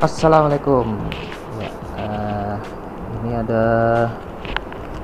Assalamualaikum. 0.00 0.96
Ya, 1.60 1.68
uh, 2.00 2.56
ini 3.20 3.36
ada 3.36 3.64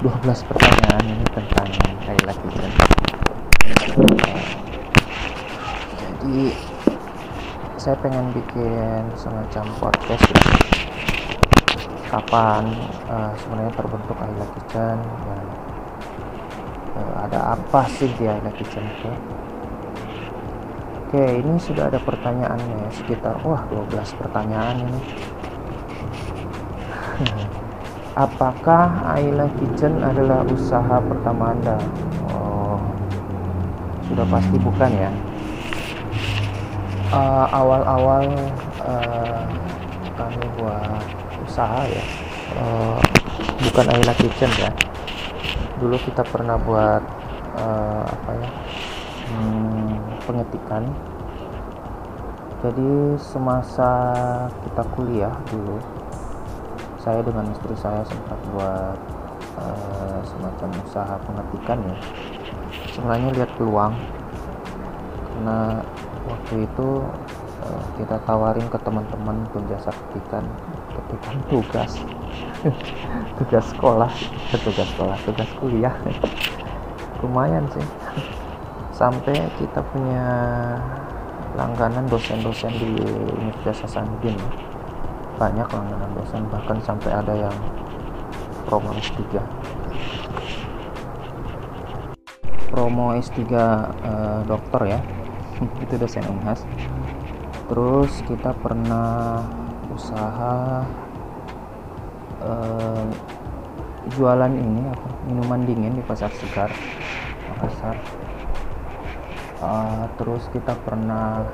12 0.01 0.25
pertanyaan 0.49 1.05
ini 1.05 1.27
tentang 1.37 1.69
Kayla 2.01 2.33
Kitchen. 2.33 2.73
jadi 6.01 6.49
saya 7.77 7.93
pengen 8.01 8.33
bikin 8.33 9.05
semacam 9.21 9.69
podcast 9.85 10.33
ya. 10.33 10.41
Kapan 12.09 12.65
uh, 13.13 13.37
sebenarnya 13.37 13.77
terbentuk 13.77 14.17
Ayla 14.17 14.49
Kitchen 14.57 14.97
dan 14.97 15.45
uh, 16.97 17.15
ada 17.29 17.53
apa 17.53 17.85
sih 18.01 18.09
di 18.17 18.25
Ayla 18.25 18.49
Kitchen 18.57 18.89
itu? 18.89 19.13
Oke, 21.17 21.41
ini 21.41 21.57
sudah 21.57 21.89
ada 21.89 21.97
pertanyaannya 21.97 22.93
sekitar 22.93 23.41
wah 23.41 23.65
12 23.73 24.21
pertanyaan 24.21 24.85
ini. 24.85 25.01
Apakah 28.29 29.17
Ayla 29.17 29.49
Kitchen 29.57 29.97
adalah 30.05 30.45
usaha 30.45 31.01
pertama 31.01 31.57
Anda? 31.57 31.81
Oh, 32.37 32.77
sudah 34.13 34.29
pasti 34.29 34.61
bukan 34.61 34.93
ya. 34.93 35.09
Uh, 37.09 37.49
awal-awal 37.49 38.29
uh, 38.85 39.41
kami 40.21 40.45
buat 40.61 41.01
usaha 41.49 41.81
ya, 41.89 42.05
uh, 42.61 43.01
bukan 43.65 43.89
Ayla 43.89 44.13
Kitchen 44.21 44.53
ya. 44.61 44.69
Dulu 45.81 45.97
kita 45.97 46.21
pernah 46.29 46.61
buat 46.61 47.01
uh, 47.57 48.05
apa 48.05 48.31
ya? 48.37 48.51
Hmm, 49.27 49.99
pengetikan 50.23 50.87
jadi 52.65 53.21
semasa 53.21 53.91
kita 54.65 54.83
kuliah 54.97 55.35
dulu 55.53 55.77
saya 56.97 57.21
dengan 57.21 57.47
istri 57.53 57.77
saya 57.79 58.03
sempat 58.09 58.39
buat 58.51 58.99
uh, 59.61 60.19
semacam 60.27 60.69
usaha 60.83 61.15
pengetikan 61.23 61.79
ya. 61.85 61.97
Sebenarnya 62.97 63.31
lihat 63.37 63.51
peluang 63.55 63.95
karena 65.37 65.85
waktu 66.27 66.65
itu 66.65 66.89
uh, 67.63 67.85
kita 68.01 68.17
tawarin 68.25 68.67
ke 68.73 68.79
teman-teman 68.83 69.37
penjasa 69.53 69.93
ketikan 69.93 70.43
ketikan 70.97 71.37
tugas 71.53 71.93
tugas 73.39 73.65
sekolah 73.71 74.11
tugas 74.65 74.89
sekolah 74.97 75.17
tugas 75.29 75.51
kuliah. 75.61 75.95
Lumayan 77.21 77.69
sih. 77.71 77.87
Sampai 78.97 79.37
kita 79.61 79.85
punya 79.93 80.25
langganan 81.57 82.05
dosen-dosen 82.07 82.71
di 82.77 82.93
Universitas 83.41 83.89
Hasanuddin. 83.89 84.37
Banyak 85.41 85.69
langganan 85.73 86.13
dosen 86.13 86.45
bahkan 86.53 86.79
sampai 86.85 87.11
ada 87.13 87.33
yang 87.33 87.57
promo 88.69 88.93
S3 88.97 89.41
promo 92.77 93.17
S3 93.17 93.41
eh, 93.41 94.41
dokter 94.45 94.83
ya. 94.85 95.01
Itu 95.89 95.97
dosen 95.97 96.29
Unhas. 96.29 96.61
Terus 97.73 98.13
kita 98.29 98.53
pernah 98.53 99.41
usaha 99.89 100.85
eh, 102.45 103.05
jualan 104.13 104.53
ini 104.53 104.93
apa 104.93 105.09
minuman 105.25 105.65
dingin 105.65 105.97
di 105.97 106.05
pasar 106.05 106.31
segar 106.37 106.71
Makassar 107.51 107.97
uh, 109.61 110.05
terus 110.21 110.45
kita 110.53 110.77
pernah 110.85 111.45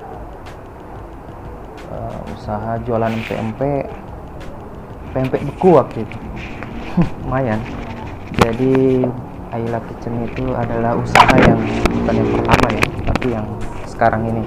uh, 1.93 2.21
usaha 2.35 2.79
jualan 2.83 3.15
PMP 3.29 3.61
PMP 5.13 5.35
beku 5.53 5.77
waktu 5.79 6.07
itu 6.07 6.19
lumayan 7.27 7.61
jadi 8.43 9.07
Ayla 9.53 9.85
Kitchen 9.85 10.25
itu 10.25 10.49
adalah 10.57 10.97
usaha 10.97 11.37
yang 11.45 11.61
bukan 11.93 12.15
yang 12.17 12.31
pertama 12.41 12.67
ya 12.73 12.85
tapi 13.05 13.27
yang 13.37 13.47
sekarang 13.85 14.25
ini 14.27 14.45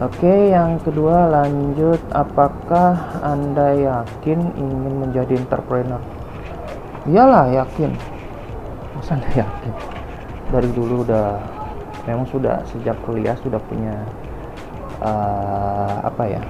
Oke, 0.00 0.48
yang 0.48 0.80
kedua 0.80 1.28
lanjut, 1.28 2.00
apakah 2.16 3.20
Anda 3.20 3.76
yakin 3.76 4.56
ingin 4.56 4.94
menjadi 4.96 5.36
entrepreneur? 5.36 6.00
Iyalah, 7.04 7.52
yakin. 7.52 7.92
Masa 8.96 9.20
Anda 9.20 9.44
yakin? 9.44 9.74
Dari 10.56 10.72
dulu 10.72 11.04
udah 11.04 11.59
memang 12.08 12.26
sudah 12.28 12.64
sejak 12.70 12.96
kuliah 13.04 13.36
sudah 13.40 13.60
punya 13.68 13.94
uh, 15.00 16.04
apa 16.04 16.24
ya 16.28 16.42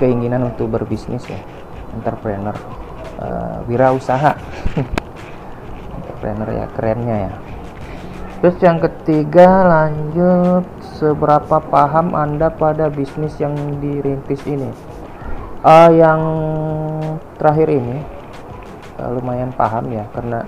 keinginan 0.00 0.48
untuk 0.48 0.72
berbisnis 0.72 1.24
ya 1.28 1.40
entrepreneur 1.96 2.56
uh, 3.20 3.60
wirausaha. 3.68 4.32
Entrepreneur 5.96 6.48
ya 6.50 6.66
kerennya 6.72 7.16
ya. 7.28 7.34
Terus 8.42 8.56
yang 8.62 8.78
ketiga 8.82 9.48
lanjut. 9.68 10.64
Seberapa 11.02 11.58
paham 11.58 12.14
anda 12.14 12.46
pada 12.46 12.86
bisnis 12.86 13.34
yang 13.42 13.58
dirintis 13.82 14.38
ini? 14.46 14.70
Uh, 15.66 15.90
yang 15.90 16.20
terakhir 17.38 17.74
ini 17.74 17.98
uh, 19.02 19.10
lumayan 19.18 19.50
paham 19.50 19.90
ya 19.90 20.06
karena 20.14 20.46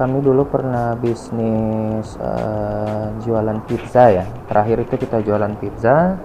kami 0.00 0.24
dulu 0.24 0.48
pernah 0.48 0.96
bisnis 0.96 2.16
uh, 2.16 3.12
jualan 3.20 3.60
pizza 3.68 4.08
ya. 4.08 4.24
Terakhir 4.48 4.88
itu 4.88 4.96
kita 4.96 5.20
jualan 5.20 5.52
pizza. 5.60 6.16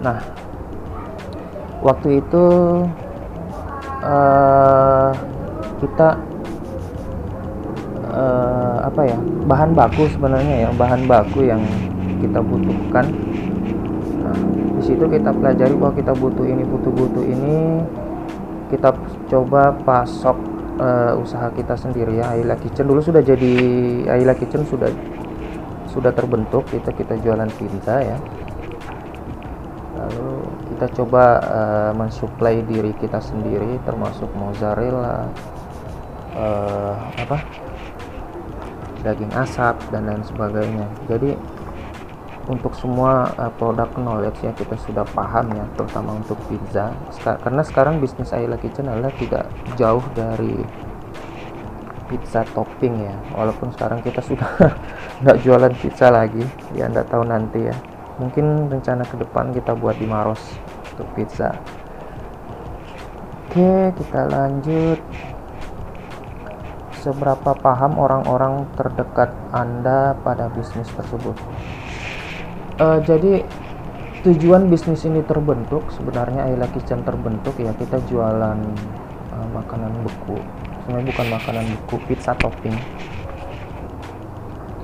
Nah 0.00 0.24
waktu 1.84 2.24
itu 2.24 2.46
uh, 4.00 5.12
kita 5.84 6.08
uh, 8.08 8.88
apa 8.88 9.00
ya 9.04 9.20
bahan 9.44 9.76
baku 9.76 10.08
sebenarnya 10.08 10.64
ya 10.64 10.68
bahan 10.80 11.04
baku 11.04 11.44
yang 11.44 11.60
kita 12.24 12.40
butuhkan. 12.40 13.04
Nah 14.24 14.38
di 14.80 14.80
situ 14.80 15.04
kita 15.12 15.28
pelajari 15.28 15.76
bahwa 15.76 15.92
kita 15.92 16.16
butuh 16.16 16.48
ini 16.48 16.64
butuh 16.64 16.88
butuh 16.88 17.20
ini. 17.20 17.84
Kita 18.72 18.96
coba 19.28 19.76
pasok 19.84 20.53
uh, 20.78 21.14
usaha 21.18 21.50
kita 21.54 21.74
sendiri 21.78 22.18
ya. 22.18 22.34
Ayla 22.34 22.56
Kitchen 22.58 22.86
dulu 22.88 23.00
sudah 23.02 23.22
jadi 23.22 23.54
Ayla 24.08 24.34
Kitchen 24.34 24.66
sudah 24.66 24.90
sudah 25.90 26.10
terbentuk. 26.10 26.66
Kita 26.70 26.90
kita 26.94 27.18
jualan 27.22 27.50
pizza 27.54 28.02
ya. 28.02 28.18
Lalu 29.94 30.30
kita 30.74 30.86
coba 31.02 31.24
uh, 31.42 31.92
mensuplai 31.94 32.60
diri 32.66 32.92
kita 32.98 33.22
sendiri 33.22 33.78
termasuk 33.86 34.28
mozzarella 34.34 35.30
uh, 36.34 36.96
apa? 37.18 37.38
Daging 39.04 39.32
asap 39.36 39.76
dan 39.92 40.08
lain 40.08 40.24
sebagainya. 40.24 40.88
Jadi 41.06 41.36
untuk 42.44 42.76
semua 42.76 43.32
uh, 43.40 43.52
produk 43.56 43.88
knowledge 43.96 44.44
ya 44.44 44.52
kita 44.52 44.76
sudah 44.84 45.04
paham 45.16 45.48
ya 45.56 45.64
terutama 45.76 46.20
untuk 46.20 46.36
pizza. 46.44 46.92
Sek 47.08 47.40
karena 47.40 47.62
sekarang 47.64 48.04
bisnis 48.04 48.36
Ayla 48.36 48.60
Kitchen 48.60 48.88
adalah 48.88 49.12
tidak 49.16 49.48
jauh 49.80 50.04
dari 50.12 50.60
pizza 52.12 52.44
topping 52.52 53.08
ya. 53.08 53.16
Walaupun 53.32 53.72
sekarang 53.72 54.04
kita 54.04 54.20
sudah 54.20 54.50
nggak 55.24 55.40
jualan 55.40 55.72
pizza 55.80 56.12
lagi 56.12 56.44
ya 56.76 56.84
anda 56.88 57.00
tahu 57.08 57.24
nanti 57.24 57.64
ya. 57.64 57.76
Mungkin 58.20 58.70
rencana 58.70 59.02
ke 59.08 59.16
depan 59.18 59.50
kita 59.56 59.72
buat 59.74 59.96
di 59.96 60.06
Maros 60.06 60.40
untuk 60.94 61.08
pizza. 61.16 61.56
Oke 63.48 63.96
kita 63.96 64.20
lanjut. 64.28 65.00
Seberapa 67.00 67.52
paham 67.52 68.00
orang-orang 68.00 68.64
terdekat 68.80 69.28
anda 69.52 70.16
pada 70.24 70.48
bisnis 70.48 70.88
tersebut 70.96 71.36
uh, 72.78 72.98
jadi 73.02 73.44
tujuan 74.24 74.72
bisnis 74.72 75.04
ini 75.04 75.20
terbentuk 75.20 75.84
sebenarnya 75.92 76.48
Ayla 76.48 76.64
Kitchen 76.72 77.04
terbentuk 77.04 77.52
ya 77.60 77.76
kita 77.76 78.00
jualan 78.08 78.58
uh, 79.36 79.48
makanan 79.52 79.92
beku. 80.00 80.40
Sebenarnya 80.84 81.06
bukan 81.12 81.26
makanan 81.28 81.64
beku 81.76 81.96
pizza 82.08 82.32
topping. 82.40 82.76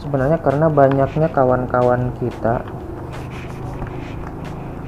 Sebenarnya 0.00 0.40
karena 0.40 0.66
banyaknya 0.72 1.28
kawan-kawan 1.28 2.12
kita 2.20 2.64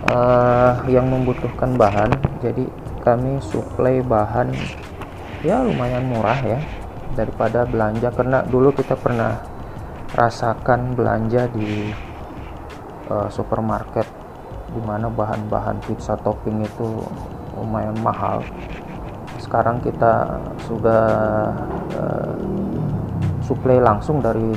uh, 0.08 0.84
yang 0.88 1.08
membutuhkan 1.08 1.76
bahan 1.76 2.10
jadi 2.40 2.64
kami 3.04 3.40
suplai 3.44 4.00
bahan 4.00 4.52
ya 5.44 5.60
lumayan 5.64 6.06
murah 6.08 6.40
ya 6.44 6.60
daripada 7.16 7.64
belanja. 7.68 8.08
Karena 8.12 8.44
dulu 8.44 8.72
kita 8.72 8.96
pernah 8.96 9.40
rasakan 10.12 10.92
belanja 10.92 11.48
di 11.52 11.88
uh, 13.10 13.28
supermarket 13.32 14.06
di 14.72 14.80
mana 14.84 15.08
bahan-bahan 15.12 15.78
pizza 15.84 16.16
topping 16.20 16.64
itu 16.64 17.02
lumayan 17.56 17.96
mahal. 18.00 18.40
Sekarang 19.36 19.82
kita 19.82 20.38
sudah 20.64 21.04
uh, 21.98 22.34
suplai 23.44 23.82
langsung 23.82 24.22
dari 24.22 24.54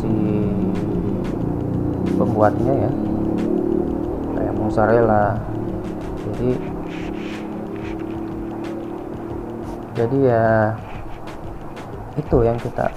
si 0.00 0.14
pembuatnya 2.16 2.88
ya 2.88 2.92
kayak 4.34 4.54
mozzarella. 4.56 5.38
Jadi 6.26 6.50
jadi 9.92 10.18
ya 10.24 10.46
itu 12.16 12.36
yang 12.44 12.56
kita 12.60 12.88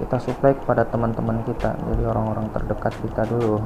kita 0.00 0.16
supply 0.16 0.56
kepada 0.56 0.88
teman-teman 0.88 1.44
kita 1.44 1.76
jadi 1.92 2.02
orang-orang 2.08 2.48
terdekat 2.56 2.94
kita 3.04 3.22
dulu 3.28 3.60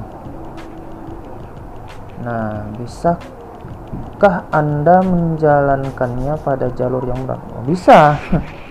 nah 2.25 2.65
bisakah 2.81 4.49
anda 4.49 5.05
menjalankannya 5.05 6.33
pada 6.41 6.73
jalur 6.73 7.05
yang 7.05 7.21
berat? 7.29 7.41
Oh, 7.53 7.61
bisa. 7.61 8.17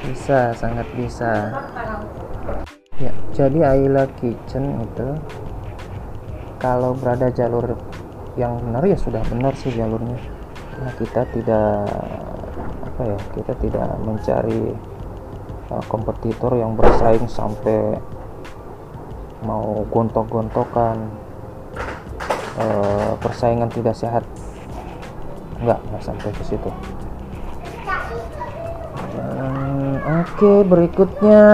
Bisa 0.00 0.50
sangat 0.56 0.88
bisa. 0.96 1.54
Ya 2.98 3.12
jadi 3.36 3.62
Ayla 3.62 4.08
Kitchen 4.18 4.80
itu 4.80 5.08
kalau 6.56 6.96
berada 6.96 7.28
jalur 7.30 7.76
yang 8.34 8.58
benar 8.58 8.82
ya 8.88 8.96
sudah 8.96 9.20
benar 9.28 9.52
sih 9.60 9.70
jalurnya. 9.70 10.16
Nah 10.80 10.92
kita 10.96 11.28
tidak 11.30 11.84
apa 12.80 13.02
ya 13.06 13.18
kita 13.36 13.52
tidak 13.60 13.88
mencari 14.00 14.72
uh, 15.68 15.84
kompetitor 15.86 16.56
yang 16.56 16.74
bersaing 16.74 17.28
sampai 17.28 18.00
mau 19.44 19.84
gontok-gontokan 19.88 20.96
uh, 22.60 23.12
persaingan 23.18 23.72
tidak 23.72 23.96
sehat. 23.96 24.24
Enggak 25.60 25.80
enggak 25.88 26.02
sampai 26.04 26.30
ke 26.32 26.44
situ. 26.44 26.70
Oke 30.00 30.36
okay, 30.36 30.58
berikutnya. 30.68 31.44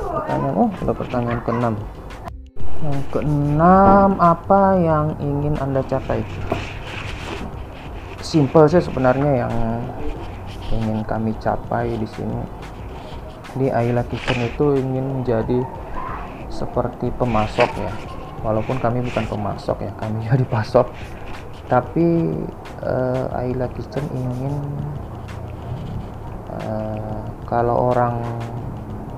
Pertanyaan 0.00 0.56
oh 0.56 0.70
sudah 0.80 0.96
pertanyaan 0.96 1.40
keenam. 1.44 1.74
Yang 2.80 3.00
keenam 3.12 4.10
apa 4.16 4.62
yang 4.80 5.06
ingin 5.20 5.54
anda 5.60 5.84
capai? 5.84 6.24
Simple 8.24 8.68
sih 8.70 8.84
sebenarnya 8.84 9.44
yang 9.44 9.54
ingin 10.70 11.04
kami 11.04 11.36
capai 11.42 11.92
di 11.96 12.08
sini. 12.08 12.40
Di 13.58 13.66
Ayla 13.68 14.06
Kitchen 14.06 14.46
itu 14.46 14.78
ingin 14.78 15.20
menjadi 15.20 15.60
seperti 16.48 17.10
pemasok 17.18 17.70
ya 17.80 18.09
walaupun 18.40 18.76
kami 18.80 19.04
bukan 19.04 19.24
pemasok 19.28 19.84
ya 19.84 19.92
kami 20.00 20.24
jadi 20.28 20.44
pasok 20.48 20.88
tapi 21.70 22.34
uh, 22.82 23.30
Ayla 23.38 23.70
Kitchen 23.70 24.02
ingin 24.10 24.54
uh, 26.50 27.22
kalau 27.46 27.94
orang 27.94 28.18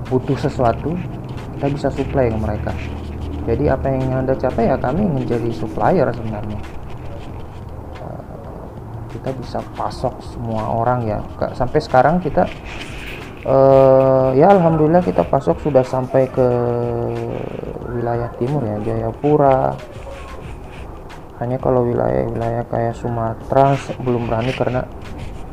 butuh 0.05 0.37
sesuatu 0.37 0.93
kita 1.57 1.67
bisa 1.79 1.89
supply 1.89 2.27
ke 2.27 2.37
mereka. 2.37 2.71
Jadi 3.47 3.71
apa 3.71 3.87
yang 3.87 4.23
anda 4.23 4.35
capai 4.35 4.67
ya 4.67 4.75
kami 4.75 5.07
menjadi 5.07 5.47
supplier 5.55 6.07
sebenarnya. 6.11 6.59
Kita 9.15 9.29
bisa 9.39 9.63
pasok 9.77 10.19
semua 10.19 10.67
orang 10.67 11.07
ya. 11.07 11.19
Sampai 11.55 11.79
sekarang 11.79 12.19
kita 12.19 12.43
uh, 13.47 14.29
ya 14.35 14.51
alhamdulillah 14.51 15.03
kita 15.03 15.23
pasok 15.27 15.59
sudah 15.63 15.83
sampai 15.83 16.27
ke 16.31 16.47
wilayah 17.93 18.31
timur 18.39 18.63
ya 18.65 18.77
Jayapura. 18.83 19.75
Hanya 21.41 21.59
kalau 21.59 21.83
wilayah-wilayah 21.83 22.63
kayak 22.71 22.95
Sumatera 22.95 23.75
belum 23.99 24.31
berani 24.31 24.55
karena 24.55 24.87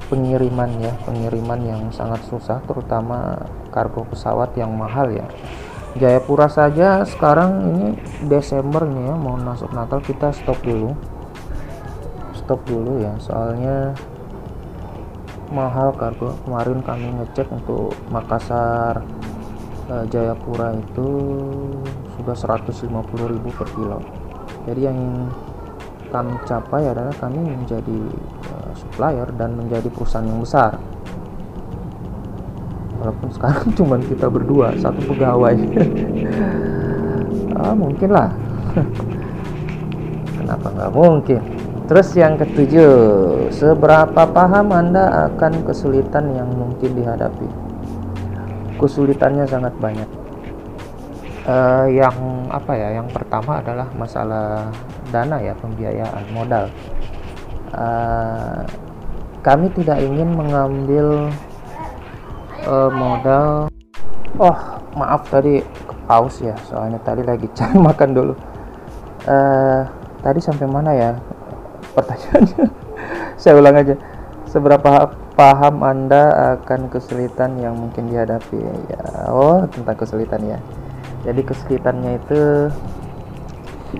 pengiriman 0.06 0.70
ya 0.82 0.92
pengiriman 1.06 1.60
yang 1.62 1.82
sangat 1.94 2.26
susah 2.26 2.58
terutama 2.66 3.38
kargo 3.70 4.06
pesawat 4.06 4.54
yang 4.58 4.70
mahal 4.74 5.10
ya. 5.10 5.26
Jayapura 5.98 6.46
saja 6.46 7.02
sekarang 7.02 7.74
ini 7.74 7.86
Desember 8.30 8.86
nih 8.86 9.10
ya 9.10 9.14
mau 9.18 9.34
masuk 9.34 9.74
Natal 9.74 9.98
kita 10.02 10.30
stop 10.30 10.58
dulu. 10.62 10.94
Stop 12.38 12.62
dulu 12.66 13.02
ya 13.02 13.14
soalnya 13.18 13.94
mahal 15.50 15.92
kargo. 15.94 16.38
Kemarin 16.46 16.80
kami 16.80 17.06
ngecek 17.20 17.50
untuk 17.50 17.94
Makassar 18.08 19.02
eh, 19.90 20.04
Jayapura 20.08 20.74
itu 20.78 21.10
sudah 22.16 22.34
150.000 22.34 23.58
per 23.58 23.68
kilo. 23.74 23.98
Jadi 24.64 24.80
yang 24.86 25.28
kami 26.10 26.34
capai 26.42 26.90
adalah 26.90 27.14
kami 27.16 27.38
menjadi 27.38 28.00
uh, 28.50 28.72
supplier 28.74 29.30
dan 29.38 29.54
menjadi 29.54 29.86
perusahaan 29.88 30.26
yang 30.26 30.42
besar. 30.42 30.74
Walaupun 32.98 33.30
sekarang 33.30 33.66
cuma 33.78 33.96
kita 34.02 34.26
berdua 34.26 34.74
satu 34.78 35.00
pegawai. 35.06 35.56
Ah, 37.60 37.76
mungkin 37.76 38.08
lah. 38.08 38.32
Kenapa 40.40 40.72
nggak 40.72 40.92
mungkin? 40.96 41.44
Terus 41.92 42.08
yang 42.16 42.40
ketujuh, 42.40 42.88
seberapa 43.50 44.22
paham 44.30 44.72
Anda 44.72 45.30
akan 45.30 45.66
kesulitan 45.66 46.32
yang 46.34 46.50
mungkin 46.54 46.96
dihadapi? 46.96 47.46
Kesulitannya 48.80 49.44
sangat 49.44 49.74
banyak. 49.76 50.08
Uh, 51.44 51.86
yang 51.92 52.14
apa 52.48 52.72
ya? 52.72 52.88
Yang 53.02 53.12
pertama 53.12 53.60
adalah 53.60 53.86
masalah 53.92 54.70
dana 55.12 55.36
ya, 55.42 55.52
pembiayaan 55.58 56.24
modal. 56.32 56.66
Uh, 57.76 58.64
kami 59.44 59.68
tidak 59.76 60.00
ingin 60.00 60.32
mengambil 60.32 61.28
uh, 62.64 62.90
modal. 62.90 63.68
Oh, 64.38 64.58
maaf 64.96 65.26
tadi 65.28 65.60
ke 65.60 65.94
ya, 66.40 66.56
soalnya 66.64 66.98
tadi 67.04 67.22
lagi 67.26 67.50
cari 67.58 67.76
makan 67.76 68.10
dulu. 68.14 68.34
Uh, 69.28 69.84
tadi 70.24 70.40
sampai 70.40 70.64
mana 70.64 70.96
ya? 70.96 71.12
pertanyaannya 71.94 72.66
saya 73.40 73.56
ulang 73.56 73.80
aja. 73.80 73.96
Seberapa 74.44 75.16
paham 75.32 75.80
anda 75.80 76.58
akan 76.60 76.92
kesulitan 76.92 77.56
yang 77.56 77.72
mungkin 77.72 78.12
dihadapi? 78.12 78.60
Ya 78.92 79.00
oh 79.32 79.64
tentang 79.72 79.96
kesulitan 79.96 80.44
ya. 80.44 80.58
Jadi 81.24 81.40
kesulitannya 81.48 82.20
itu 82.20 82.68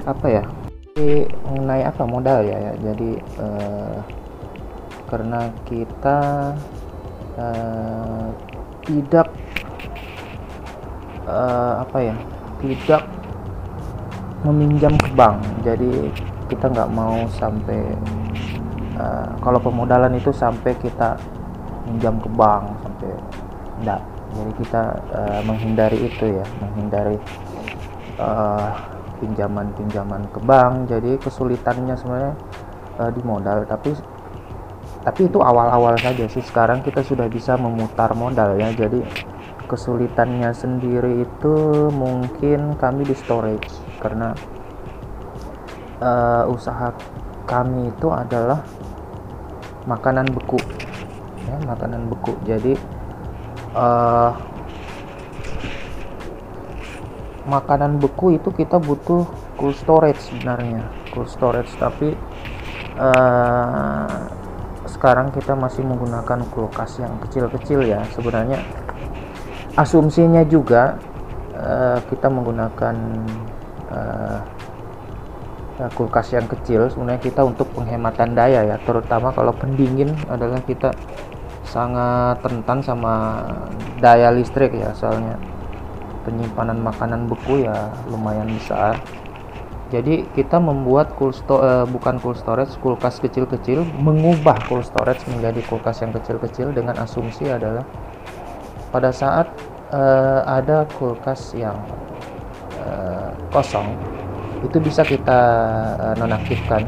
apa 0.05 0.27
ya? 0.29 0.45
Jadi, 0.93 1.33
mengenai 1.49 1.89
apa? 1.89 2.03
Modal 2.05 2.45
ya, 2.45 2.59
ya. 2.61 2.73
jadi 2.93 3.11
eh, 3.17 3.97
karena 5.09 5.49
kita 5.65 6.19
eh, 7.41 8.27
tidak 8.85 9.29
eh, 11.25 11.75
apa 11.81 11.99
ya? 12.05 12.17
Tidak 12.61 13.03
meminjam 14.45 14.93
ke 15.01 15.09
bank. 15.17 15.41
Jadi 15.65 16.13
kita 16.53 16.69
nggak 16.69 16.91
mau 16.93 17.25
sampai 17.39 17.81
uh, 18.97 19.31
kalau 19.43 19.61
pemodalan 19.63 20.17
itu 20.17 20.33
sampai 20.33 20.75
kita 20.79 21.19
minjam 21.91 22.17
ke 22.19 22.29
bank 22.33 22.65
sampai 22.83 23.11
enggak. 23.83 24.03
Jadi 24.31 24.53
kita 24.63 24.83
uh, 25.11 25.41
menghindari 25.43 25.99
itu 26.07 26.25
ya 26.39 26.47
menghindari 26.63 27.19
uh, 28.23 28.71
pinjaman-pinjaman 29.19 30.23
ke 30.31 30.39
bank. 30.47 30.87
Jadi 30.87 31.19
kesulitannya 31.19 31.95
sebenarnya 31.99 32.35
uh, 33.03 33.11
di 33.11 33.23
modal. 33.27 33.67
Tapi 33.67 33.91
tapi 35.01 35.21
itu 35.27 35.43
awal-awal 35.43 35.99
saja 35.99 36.31
sih. 36.31 36.45
Sekarang 36.45 36.85
kita 36.87 37.03
sudah 37.03 37.27
bisa 37.27 37.59
memutar 37.59 38.15
modal 38.15 38.55
ya 38.61 38.71
jadi 38.71 39.03
kesulitannya 39.67 40.51
sendiri 40.51 41.27
itu 41.27 41.55
mungkin 41.91 42.79
kami 42.79 43.03
di 43.03 43.15
storage. 43.19 43.71
Karena 43.99 44.31
uh, 45.99 46.47
usaha 46.47 46.95
kami 47.51 47.91
itu 47.91 48.09
adalah 48.15 48.63
makanan 49.89 50.29
beku. 50.33 50.59
Ya 51.49 51.57
makanan 51.65 52.11
beku. 52.13 52.37
Jadi 52.45 52.77
uh, 53.77 54.33
makanan 57.49 57.99
beku 58.01 58.37
itu 58.37 58.53
kita 58.53 58.77
butuh 58.77 59.25
cold 59.57 59.77
storage 59.77 60.21
sebenarnya. 60.21 60.85
Cold 61.13 61.31
storage. 61.33 61.73
Tapi 61.81 62.13
uh, 63.01 64.29
sekarang 64.89 65.33
kita 65.33 65.57
masih 65.57 65.87
menggunakan 65.87 66.45
kulkas 66.53 67.01
yang 67.01 67.17
kecil-kecil 67.25 67.85
ya. 67.87 68.05
Sebenarnya 68.13 68.61
asumsinya 69.79 70.45
juga 70.45 70.99
uh, 71.57 71.99
kita 72.11 72.27
menggunakan 72.29 72.97
uh, 73.89 74.60
kulkas 75.97 76.37
yang 76.37 76.45
kecil 76.45 76.93
sebenarnya 76.93 77.23
kita 77.23 77.41
untuk 77.41 77.71
penghematan 77.73 78.37
daya 78.37 78.67
ya. 78.67 78.77
Terutama 78.85 79.33
kalau 79.33 79.55
pendingin 79.57 80.13
adalah 80.29 80.61
kita 80.67 80.93
sangat 81.65 82.43
rentan 82.45 82.85
sama 82.85 83.47
daya 84.03 84.35
listrik 84.35 84.77
ya. 84.77 84.93
Soalnya 84.93 85.41
penyimpanan 86.29 86.83
makanan 86.85 87.31
beku 87.31 87.65
ya 87.65 87.89
lumayan 88.13 88.51
besar. 88.53 89.01
Jadi 89.91 90.23
kita 90.39 90.63
membuat 90.63 91.19
cool 91.19 91.35
sto 91.35 91.59
uh, 91.59 91.83
bukan 91.83 92.23
cool 92.23 92.39
storage 92.39 92.71
kulkas 92.79 93.19
kecil-kecil 93.19 93.83
mengubah 93.99 94.55
cool 94.71 94.87
storage 94.87 95.19
menjadi 95.27 95.67
kulkas 95.67 95.99
yang 96.07 96.15
kecil-kecil 96.15 96.71
dengan 96.71 96.95
asumsi 97.03 97.51
adalah 97.51 97.83
pada 98.95 99.11
saat 99.11 99.51
uh, 99.91 100.47
ada 100.47 100.87
kulkas 100.95 101.59
yang 101.59 101.75
uh, 102.79 103.35
kosong 103.51 103.91
itu 104.61 104.77
bisa 104.81 105.03
kita 105.05 105.41
uh, 105.97 106.15
nonaktifkan. 106.21 106.85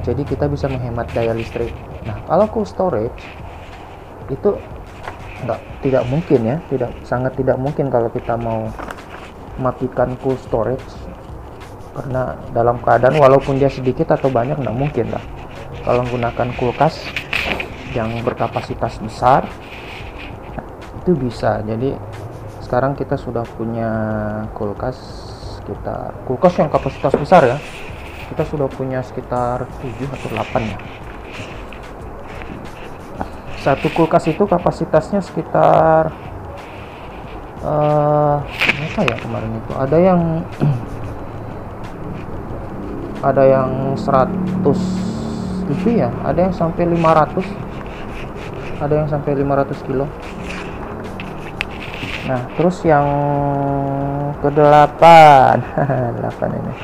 Jadi 0.00 0.22
kita 0.24 0.48
bisa 0.48 0.66
menghemat 0.66 1.12
daya 1.12 1.36
listrik. 1.36 1.70
Nah 2.08 2.18
kalau 2.24 2.48
cold 2.48 2.66
storage 2.66 3.20
itu 4.32 4.56
enggak 5.44 5.60
tidak 5.84 6.02
mungkin 6.08 6.40
ya. 6.42 6.56
Tidak 6.66 6.90
sangat 7.06 7.36
tidak 7.36 7.60
mungkin 7.60 7.92
kalau 7.92 8.08
kita 8.10 8.34
mau 8.34 8.66
matikan 9.60 10.16
cold 10.18 10.40
storage. 10.40 10.88
Karena 11.90 12.38
dalam 12.54 12.80
keadaan 12.80 13.18
walaupun 13.18 13.60
dia 13.60 13.68
sedikit 13.68 14.14
atau 14.14 14.32
banyak 14.32 14.56
nggak 14.58 14.78
mungkin 14.78 15.10
lah. 15.12 15.22
Kalau 15.84 16.06
menggunakan 16.06 16.48
kulkas 16.56 17.02
yang 17.92 18.22
berkapasitas 18.22 19.02
besar 19.02 19.46
itu 21.02 21.12
bisa. 21.18 21.60
Jadi 21.66 21.96
sekarang 22.62 22.94
kita 22.94 23.18
sudah 23.18 23.42
punya 23.58 23.90
kulkas 24.54 24.96
kita 25.66 26.14
kulkas 26.24 26.54
yang 26.60 26.68
kapasitas 26.72 27.12
besar 27.16 27.42
ya. 27.44 27.58
Kita 28.30 28.46
sudah 28.46 28.70
punya 28.70 29.02
sekitar 29.02 29.66
7 29.82 30.06
atau 30.06 30.28
8 30.32 30.70
ya. 30.70 30.78
Satu 33.60 33.92
kulkas 33.92 34.24
itu 34.30 34.48
kapasitasnya 34.48 35.20
sekitar 35.20 36.14
uh, 37.60 38.40
apa 38.80 39.00
ya 39.04 39.16
kemarin 39.20 39.52
itu? 39.52 39.72
Ada 39.76 39.98
yang 40.00 40.20
ada 43.30 43.42
yang 43.44 43.70
100 44.00 45.10
lebih 45.70 46.02
ya 46.02 46.10
ada 46.26 46.50
yang 46.50 46.54
sampai 46.56 46.82
500 46.88 47.46
ada 48.80 48.94
yang 48.96 49.08
sampai 49.12 49.36
500 49.36 49.86
kilo. 49.86 50.08
Nah 52.24 52.40
terus 52.56 52.80
yang 52.80 53.04
ke 54.38 54.48
delapan 54.54 55.58
delapan 56.18 56.50
ini. 56.54 56.74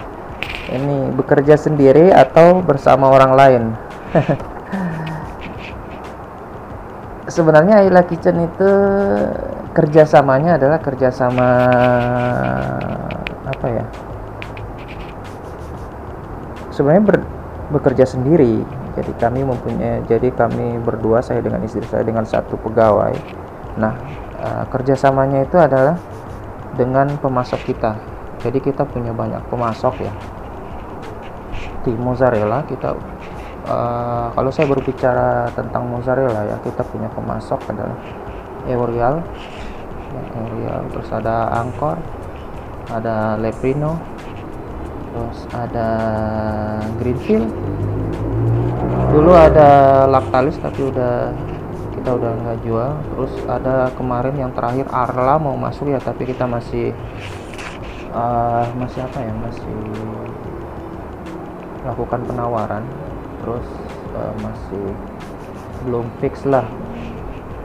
Ini 0.67 1.15
bekerja 1.15 1.55
sendiri 1.55 2.11
atau 2.11 2.59
bersama 2.59 3.07
orang 3.07 3.33
lain? 3.39 3.63
Sebenarnya 7.37 7.87
Ayla 7.87 8.03
Kitchen 8.07 8.39
itu 8.43 8.71
kerjasamanya 9.75 10.59
adalah 10.59 10.79
kerjasama 10.83 11.49
apa 13.47 13.67
ya? 13.71 13.85
Sebenarnya 16.75 17.03
ber, 17.03 17.19
bekerja 17.71 18.07
sendiri. 18.07 18.63
Jadi 18.97 19.13
kami 19.21 19.45
mempunyai 19.45 20.03
jadi 20.09 20.33
kami 20.33 20.81
berdua 20.81 21.21
saya 21.21 21.45
dengan 21.45 21.61
istri 21.63 21.85
saya 21.85 22.03
dengan 22.03 22.25
satu 22.25 22.57
pegawai. 22.57 23.13
Nah 23.77 23.93
uh, 24.41 24.65
kerjasamanya 24.73 25.45
itu 25.45 25.61
adalah 25.61 26.01
dengan 26.77 27.17
pemasok 27.19 27.61
kita. 27.67 27.93
Jadi 28.45 28.59
kita 28.61 28.85
punya 28.85 29.11
banyak 29.11 29.43
pemasok 29.49 29.95
ya. 30.05 30.13
Di 31.83 31.93
mozzarella 31.97 32.63
kita 32.69 32.95
uh, 33.67 34.27
kalau 34.35 34.51
saya 34.53 34.67
berbicara 34.71 35.51
tentang 35.55 35.89
mozzarella 35.89 36.47
ya 36.47 36.57
kita 36.63 36.83
punya 36.87 37.07
pemasok 37.15 37.63
adalah 37.71 37.99
Eurial 38.67 39.23
Eurial 40.35 40.83
terus 40.91 41.09
ada 41.15 41.55
Angkor 41.55 41.95
ada 42.91 43.39
Leprino 43.39 43.99
terus 45.17 45.49
ada 45.57 45.89
Greenfield. 47.01 47.49
Dulu 49.17 49.33
ada 49.33 50.05
Lactalis 50.05 50.61
tapi 50.61 50.93
udah 50.93 51.33
kita 52.07 52.23
udah 52.23 52.39
nggak 52.39 52.63
jual. 52.63 52.93
Terus 53.03 53.33
ada 53.51 53.91
kemarin 53.99 54.39
yang 54.39 54.55
terakhir 54.55 54.87
Arla 54.95 55.43
mau 55.43 55.59
masuk 55.59 55.91
ya 55.91 55.99
tapi 55.99 56.23
kita 56.23 56.47
masih 56.47 56.95
uh, 58.15 58.63
masih 58.79 59.03
apa 59.03 59.27
ya 59.27 59.35
masih 59.35 59.79
lakukan 61.83 62.23
penawaran. 62.31 62.87
Terus 63.43 63.67
uh, 64.15 64.35
masih 64.39 64.87
belum 65.83 66.07
fix 66.23 66.47
lah. 66.47 66.63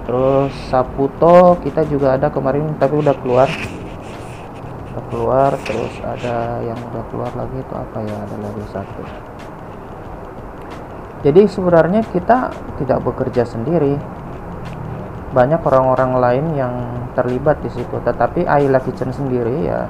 Terus 0.09 0.49
Saputo 0.73 1.61
kita 1.61 1.85
juga 1.85 2.17
ada 2.17 2.33
kemarin 2.33 2.73
tapi 2.81 2.97
udah 2.97 3.13
keluar. 3.21 3.45
Udah 4.89 5.05
keluar 5.13 5.51
terus 5.69 5.93
ada 6.01 6.65
yang 6.65 6.81
udah 6.89 7.05
keluar 7.13 7.29
lagi 7.37 7.61
itu 7.61 7.73
apa 7.77 7.97
ya 8.01 8.17
ada 8.25 8.35
lagi 8.41 8.63
satu. 8.73 9.05
Jadi 11.29 11.45
sebenarnya 11.45 12.01
kita 12.09 12.49
tidak 12.81 13.05
bekerja 13.05 13.45
sendiri 13.45 14.20
banyak 15.31 15.63
orang-orang 15.63 16.11
lain 16.19 16.45
yang 16.55 16.73
terlibat 17.15 17.59
di 17.63 17.71
situ. 17.71 17.95
Tetapi 18.03 18.43
Ayla 18.47 18.79
Kitchen 18.83 19.11
sendiri 19.11 19.67
ya 19.67 19.87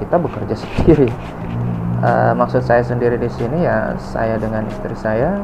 kita 0.00 0.16
bekerja 0.18 0.54
sendiri. 0.62 1.08
Uh, 2.02 2.34
maksud 2.34 2.66
saya 2.66 2.82
sendiri 2.82 3.14
di 3.14 3.30
sini 3.30 3.62
ya 3.62 3.94
saya 3.94 4.34
dengan 4.34 4.66
istri 4.66 4.90
saya 4.98 5.38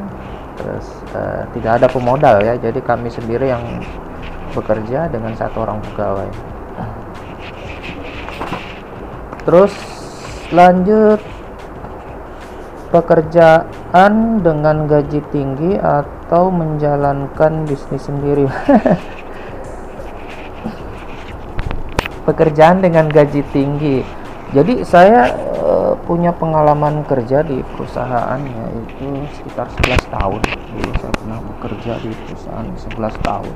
terus 0.59 0.91
uh, 1.15 1.47
tidak 1.55 1.79
ada 1.79 1.87
pemodal 1.87 2.43
ya. 2.43 2.59
Jadi 2.59 2.83
kami 2.83 3.13
sendiri 3.13 3.53
yang 3.53 3.63
bekerja 4.57 5.07
dengan 5.13 5.37
satu 5.37 5.63
orang 5.63 5.79
pegawai. 5.93 6.31
Terus 9.45 9.73
lanjut. 10.53 11.21
Pekerjaan 12.89 14.41
dengan 14.41 14.89
gaji 14.89 15.21
tinggi 15.29 15.77
atau 15.77 16.18
menjalankan 16.37 17.65
bisnis 17.65 18.05
sendiri. 18.05 18.45
Pekerjaan 22.29 22.85
dengan 22.85 23.09
gaji 23.09 23.41
tinggi. 23.49 24.05
Jadi 24.53 24.85
saya 24.85 25.33
uh, 25.65 25.97
punya 26.05 26.33
pengalaman 26.37 27.05
kerja 27.09 27.41
di 27.41 27.65
perusahaan 27.73 28.41
yaitu 28.41 29.25
sekitar 29.41 29.69
11 29.81 30.13
tahun. 30.13 30.41
Dulu 30.45 30.93
saya 31.01 31.13
pernah 31.17 31.41
bekerja 31.41 31.97
di 32.05 32.13
perusahaan 32.13 32.69
11 32.69 33.25
tahun. 33.25 33.55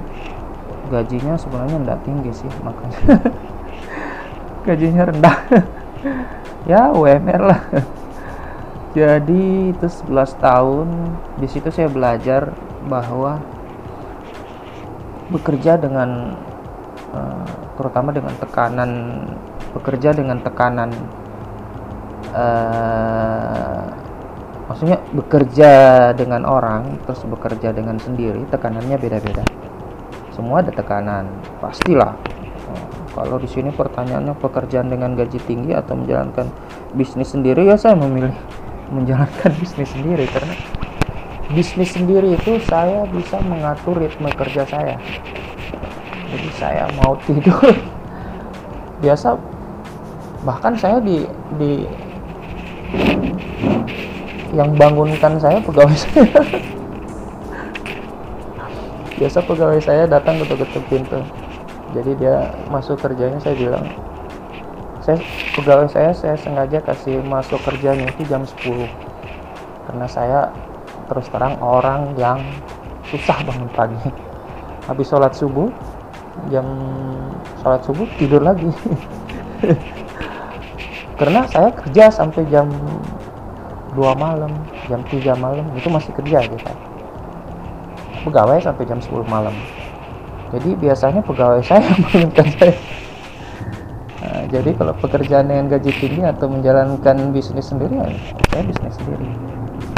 Gajinya 0.89 1.37
sebenarnya 1.37 1.77
tidak 1.85 2.01
tinggi 2.09 2.33
sih 2.33 2.49
makanya. 2.65 3.01
Gajinya 4.69 5.03
rendah. 5.13 5.39
Ya 6.63 6.95
UMR 6.95 7.43
lah 7.43 7.59
jadi 8.93 9.73
itu 9.73 9.87
11 9.89 10.37
tahun 10.37 10.89
di 11.41 11.49
situ 11.49 11.73
saya 11.73 11.89
belajar 11.89 12.53
bahwa 12.85 13.41
bekerja 15.33 15.81
dengan 15.81 16.37
uh, 17.17 17.49
terutama 17.81 18.13
dengan 18.13 18.37
tekanan 18.37 18.91
bekerja 19.73 20.13
dengan 20.13 20.45
tekanan 20.45 20.93
uh, 22.37 23.89
maksudnya 24.69 25.01
bekerja 25.17 25.73
dengan 26.13 26.45
orang 26.45 27.01
terus 27.09 27.25
bekerja 27.25 27.73
dengan 27.73 27.97
sendiri 27.97 28.45
tekanannya 28.53 29.01
beda-beda. 29.01 29.45
Semua 30.37 30.61
ada 30.61 30.69
tekanan 30.69 31.33
pastilah. 31.65 32.13
Uh, 32.69 32.89
kalau 33.17 33.41
di 33.41 33.49
sini 33.49 33.73
pertanyaannya 33.73 34.37
pekerjaan 34.37 34.93
dengan 34.93 35.17
gaji 35.17 35.41
tinggi 35.49 35.73
atau 35.73 35.97
menjalankan 35.97 36.53
bisnis 36.93 37.33
sendiri 37.33 37.73
ya 37.73 37.81
saya 37.81 37.97
memilih 37.97 38.37
menjalankan 38.91 39.53
bisnis 39.61 39.91
sendiri 39.95 40.27
karena 40.33 40.55
bisnis 41.53 41.93
sendiri 41.93 42.35
itu 42.35 42.59
saya 42.67 43.05
bisa 43.13 43.39
mengatur 43.45 44.01
ritme 44.01 44.33
kerja 44.33 44.65
saya. 44.67 44.97
Jadi 46.33 46.49
saya 46.57 46.89
mau 46.99 47.15
tidur. 47.29 47.61
Biasa 49.05 49.37
bahkan 50.43 50.75
saya 50.75 50.99
di 50.99 51.29
di 51.61 51.87
yang 54.57 54.73
bangunkan 54.77 55.39
saya 55.39 55.61
pegawai 55.61 55.97
saya. 56.09 56.41
Biasa 59.21 59.39
pegawai 59.45 59.81
saya 59.81 60.05
datang 60.09 60.41
ketuk-ketuk 60.43 60.85
pintu. 60.89 61.21
Jadi 61.93 62.17
dia 62.17 62.49
masuk 62.73 62.97
kerjanya 62.97 63.37
saya 63.39 63.53
bilang 63.55 63.85
saya 65.03 65.19
pegawai 65.59 65.91
saya 65.91 66.11
saya 66.15 66.39
sengaja 66.39 66.79
kasih 66.79 67.19
masuk 67.27 67.59
kerjanya 67.67 68.07
itu 68.07 68.23
jam 68.31 68.47
10 68.47 68.87
karena 69.91 70.07
saya 70.07 70.41
terus 71.11 71.27
terang 71.27 71.59
orang 71.59 72.15
yang 72.15 72.39
susah 73.11 73.43
bangun 73.43 73.69
pagi. 73.75 73.99
Habis 74.89 75.11
sholat 75.11 75.35
subuh 75.35 75.69
jam 76.49 76.65
sholat 77.61 77.83
subuh 77.83 78.07
tidur 78.17 78.43
lagi. 78.43 78.71
Karena 81.21 81.47
saya 81.47 81.71
kerja 81.71 82.11
sampai 82.11 82.43
jam 82.51 82.67
2 83.95 84.01
malam 84.17 84.51
jam 84.89 85.03
3 85.07 85.39
malam 85.39 85.67
itu 85.77 85.87
masih 85.93 86.11
kerja 86.17 86.43
gitu 86.47 86.73
pegawai 88.23 88.59
sampai 88.63 88.87
jam 88.87 89.03
10 89.03 89.27
malam. 89.27 89.55
Jadi 90.55 90.79
biasanya 90.79 91.21
pegawai 91.27 91.63
saya 91.69 91.83
bangunkan 91.83 92.47
saya 92.57 92.75
jadi 94.53 94.77
kalau 94.77 94.93
pekerjaan 95.01 95.49
dengan 95.49 95.73
gaji 95.73 95.97
tinggi 95.97 96.21
atau 96.29 96.45
menjalankan 96.53 97.33
bisnis 97.33 97.73
sendiri 97.73 97.97
ya 97.97 98.09
saya 98.53 98.63
bisnis 98.69 98.95
sendiri. 99.01 99.27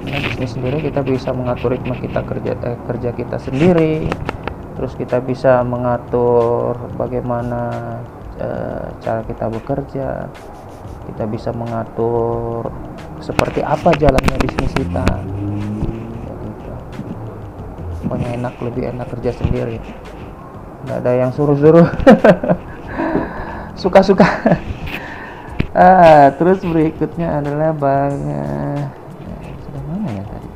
Nah, 0.06 0.20
bisnis 0.30 0.50
sendiri 0.54 0.78
kita 0.78 1.02
bisa 1.02 1.34
mengatur 1.34 1.74
ritme 1.74 1.98
kita 1.98 2.22
kerja 2.22 2.54
eh, 2.62 2.78
kerja 2.86 3.10
kita 3.10 3.36
sendiri. 3.42 4.06
Terus 4.78 4.94
kita 4.94 5.18
bisa 5.18 5.58
mengatur 5.66 6.78
bagaimana 6.94 7.62
eh, 8.38 8.94
cara 9.02 9.26
kita 9.26 9.50
bekerja. 9.50 10.30
Kita 11.10 11.24
bisa 11.26 11.50
mengatur 11.50 12.70
seperti 13.18 13.58
apa 13.66 13.90
jalannya 13.98 14.38
bisnis 14.38 14.70
kita. 14.70 15.06
Gitu. 16.46 16.72
pokoknya 18.06 18.38
enak 18.38 18.54
lebih 18.62 18.82
enak 18.94 19.10
kerja 19.18 19.34
sendiri. 19.34 19.82
Nggak 20.86 20.98
ada 21.02 21.12
yang 21.26 21.30
suruh-suruh 21.34 21.88
suka-suka. 23.84 24.24
Ah 25.74 26.30
terus 26.38 26.62
berikutnya 26.62 27.42
adalah 27.42 27.74
bang 27.74 28.14
sudah 29.58 29.82
mana 29.90 30.06
ya 30.06 30.22
tadi? 30.22 30.48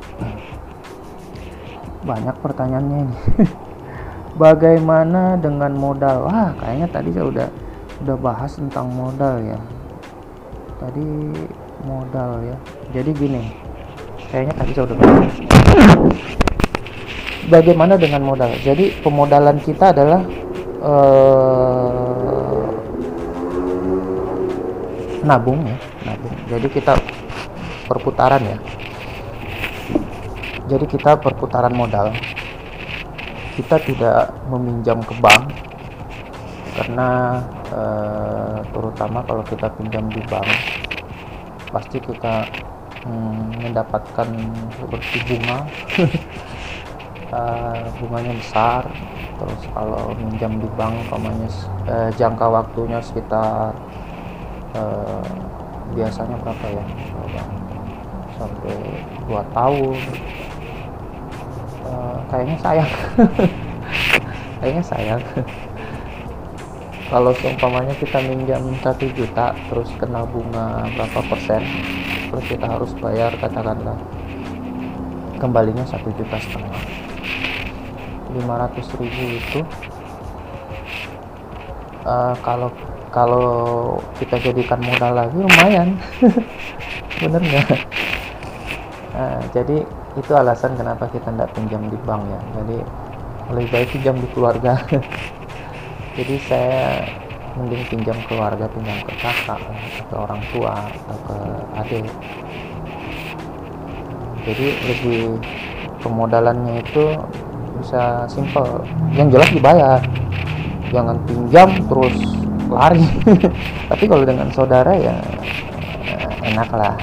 Banyak 2.07 2.35
pertanyaannya 2.39 2.97
ini. 3.03 3.15
Bagaimana 4.47 5.35
dengan 5.35 5.75
modal? 5.75 6.23
Wah 6.23 6.55
kayaknya 6.63 6.87
tadi 6.87 7.11
saya 7.11 7.27
udah 7.27 7.47
udah 8.07 8.15
bahas 8.15 8.55
tentang 8.55 8.87
modal 8.95 9.43
ya. 9.43 9.59
Tadi 10.79 11.35
modal 11.83 12.39
ya. 12.47 12.55
Jadi 12.95 13.11
gini 13.11 13.43
kayaknya 14.31 14.55
tadi 14.55 14.71
saya 14.71 14.87
udah 14.87 14.97
bahas. 15.03 15.33
Bagaimana 17.51 17.99
dengan 17.99 18.23
modal? 18.23 18.55
Jadi 18.63 19.03
pemodalan 19.03 19.59
kita 19.59 19.91
adalah 19.91 20.23
eh, 20.79 22.48
nabung 25.23 25.61
ya 25.67 25.77
nabung. 26.05 26.35
Jadi 26.47 26.67
kita 26.71 26.93
perputaran 27.89 28.41
ya. 28.43 28.57
Jadi 30.69 30.85
kita 30.85 31.17
perputaran 31.17 31.73
modal. 31.73 32.13
Kita 33.57 33.75
tidak 33.81 34.31
meminjam 34.47 35.03
ke 35.03 35.13
bank 35.19 35.51
karena 36.79 37.41
eh, 37.75 38.57
terutama 38.71 39.19
kalau 39.27 39.43
kita 39.43 39.67
pinjam 39.75 40.07
di 40.07 40.23
bank 40.31 40.47
pasti 41.69 41.99
kita 41.99 42.47
hmm, 43.05 43.65
mendapatkan 43.65 44.29
seperti 44.77 45.17
bunga. 45.27 45.59
Uh, 47.29 47.85
bunganya 48.01 48.33
besar. 48.37 48.83
Terus 49.39 49.61
kalau 49.71 50.11
minjam 50.17 50.57
di 50.59 50.69
bank 50.75 50.93
umpamanya 51.07 51.49
uh, 51.87 52.09
jangka 52.17 52.47
waktunya 52.49 52.99
sekitar 52.99 53.71
uh, 54.75 55.23
biasanya 55.93 56.35
berapa 56.41 56.65
ya? 56.69 56.85
Sampai 58.37 58.75
dua 59.25 59.41
tahun. 59.53 59.97
Uh, 61.85 62.17
kayaknya 62.29 62.57
sayang. 62.61 62.91
Kayaknya 64.59 64.83
sayang. 64.83 65.23
Kalau 67.09 67.31
seumpamanya 67.41 67.95
kita 67.97 68.21
minjam 68.21 68.61
satu 68.85 69.07
juta 69.17 69.55
terus 69.71 69.89
kena 69.97 70.21
bunga 70.29 70.85
berapa 70.93 71.25
persen 71.25 71.63
terus 72.29 72.45
kita 72.45 72.69
harus 72.69 72.93
bayar 73.01 73.33
katakanlah 73.41 73.97
kembalinya 75.41 75.81
satu 75.87 76.11
juta 76.13 76.37
setengah. 76.37 76.83
500 78.29 79.01
ribu 79.01 79.23
itu 79.41 79.59
uh, 82.05 82.37
kalau 82.45 82.69
kalau 83.09 83.97
kita 84.21 84.37
jadikan 84.37 84.79
modal 84.81 85.17
lagi 85.17 85.37
lumayan. 85.37 85.97
Bener 87.21 87.41
nggak? 87.41 87.69
Uh, 89.17 89.41
jadi 89.51 89.83
itu 90.17 90.31
alasan 90.33 90.77
kenapa 90.77 91.09
kita 91.09 91.33
tidak 91.33 91.49
pinjam 91.57 91.81
di 91.89 91.97
bank 92.05 92.23
ya. 92.29 92.41
Jadi 92.61 92.77
lebih 93.49 93.69
baik 93.73 93.89
pinjam 93.97 94.15
di 94.17 94.27
keluarga. 94.33 94.73
Jadi 96.17 96.35
saya 96.45 97.05
mending 97.57 97.83
pinjam 97.89 98.17
keluarga 98.29 98.69
pinjam 98.69 98.97
ke 99.03 99.13
kakak 99.17 99.57
atau 99.57 100.03
ke 100.05 100.15
orang 100.15 100.41
tua 100.53 100.73
atau 100.77 101.17
ke 101.25 101.37
adik. 101.81 102.05
Jadi 104.45 104.67
lebih 104.85 105.21
pemodalannya 105.99 106.81
itu 106.81 107.05
bisa 107.81 108.27
simple 108.29 108.83
yang 109.15 109.31
jelas 109.31 109.49
dibayar. 109.49 110.01
Jangan 110.89 111.17
pinjam 111.25 111.69
terus 111.85 112.38
lari 112.69 113.03
tapi 113.91 114.05
kalau 114.05 114.23
dengan 114.23 114.47
saudara 114.53 114.93
ya 114.93 115.17
enak 116.49 116.69
lah 116.73 116.95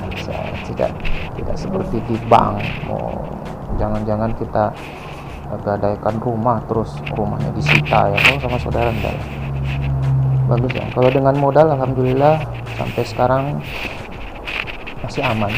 tidak 0.66 0.92
tidak 1.36 1.56
seperti 1.56 1.96
di 2.04 2.16
bank. 2.26 2.60
Oh, 2.90 3.22
jangan-jangan 3.78 4.32
kita 4.36 4.72
gadaikan 5.62 6.16
rumah 6.18 6.58
terus 6.66 6.98
rumahnya 7.14 7.48
disita 7.54 8.10
ya. 8.10 8.18
Kalau 8.18 8.38
sama 8.42 8.58
saudara 8.58 8.90
enggak 8.90 9.16
bagus 10.46 10.72
ya. 10.74 10.86
Kalau 10.92 11.10
dengan 11.10 11.34
modal 11.38 11.72
alhamdulillah 11.72 12.42
sampai 12.76 13.02
sekarang 13.06 13.42
masih 15.00 15.22
aman. 15.22 15.52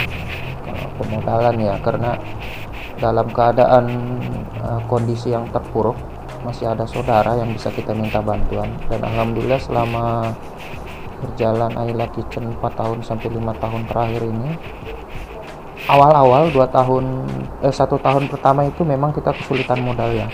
Kalau 0.62 0.86
pemodalan 1.00 1.56
ya 1.56 1.74
karena 1.80 2.10
dalam 2.98 3.26
keadaan 3.30 3.84
uh, 4.62 4.80
kondisi 4.90 5.30
yang 5.30 5.46
terpuruk 5.54 5.94
masih 6.46 6.70
ada 6.70 6.86
saudara 6.86 7.34
yang 7.38 7.50
bisa 7.54 7.70
kita 7.72 7.94
minta 7.94 8.22
bantuan. 8.22 8.70
Dan 8.86 9.02
alhamdulillah 9.02 9.58
selama 9.58 10.34
berjalan 11.18 11.72
Ayla 11.74 12.06
Kitchen 12.14 12.54
4 12.58 12.62
tahun 12.78 12.98
sampai 13.02 13.28
5 13.34 13.42
tahun 13.58 13.82
terakhir 13.90 14.22
ini 14.22 14.50
awal-awal 15.90 16.52
2 16.52 16.54
tahun 16.70 17.04
eh 17.64 17.74
satu 17.74 17.98
tahun 17.98 18.30
pertama 18.30 18.68
itu 18.68 18.86
memang 18.86 19.10
kita 19.10 19.34
kesulitan 19.34 19.82
modal 19.82 20.14
ya. 20.14 20.28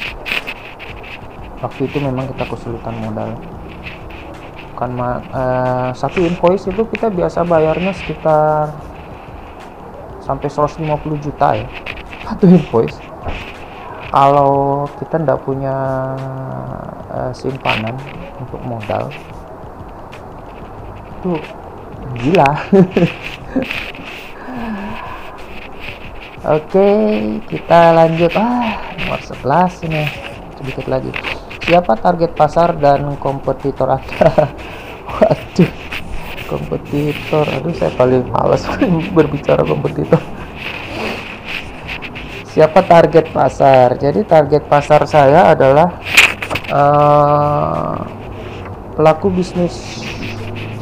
Waktu 1.64 1.88
itu 1.88 1.96
memang 2.02 2.28
kita 2.28 2.44
kesulitan 2.44 2.96
modal. 3.00 3.30
Kan 4.76 4.98
uh, 4.98 5.88
satu 5.96 6.20
invoice 6.20 6.68
itu 6.68 6.82
kita 6.92 7.08
biasa 7.08 7.46
bayarnya 7.46 7.94
sekitar 7.96 8.74
sampai 10.20 10.48
150 10.50 10.84
juta 11.24 11.48
ya. 11.56 11.66
Satu 12.28 12.44
invoice 12.50 13.03
kalau 14.14 14.86
kita 15.02 15.18
tidak 15.18 15.42
punya 15.42 15.74
uh, 17.10 17.34
simpanan 17.34 17.98
untuk 18.38 18.62
modal 18.62 19.10
itu 21.18 21.34
gila 22.22 22.50
Oke, 26.44 26.84
kita 27.48 27.96
lanjut. 27.96 28.28
Ah, 28.36 28.76
nomor 29.00 29.16
11 29.16 29.88
ini. 29.88 30.04
Sedikit 30.60 30.92
lagi. 30.92 31.08
Siapa 31.64 31.96
target 31.96 32.36
pasar 32.36 32.76
dan 32.76 33.16
kompetitor 33.16 33.88
Anda? 33.88 34.28
Waduh, 35.08 35.72
kompetitor. 36.44 37.48
Aduh, 37.48 37.72
saya 37.72 37.88
paling 37.96 38.28
males 38.28 38.60
berbicara 39.16 39.64
kompetitor 39.64 40.20
siapa 42.54 42.86
target 42.86 43.34
pasar? 43.34 43.98
Jadi 43.98 44.22
target 44.22 44.62
pasar 44.70 45.02
saya 45.10 45.50
adalah 45.50 45.98
uh, 46.70 47.98
pelaku 48.94 49.26
bisnis 49.34 50.06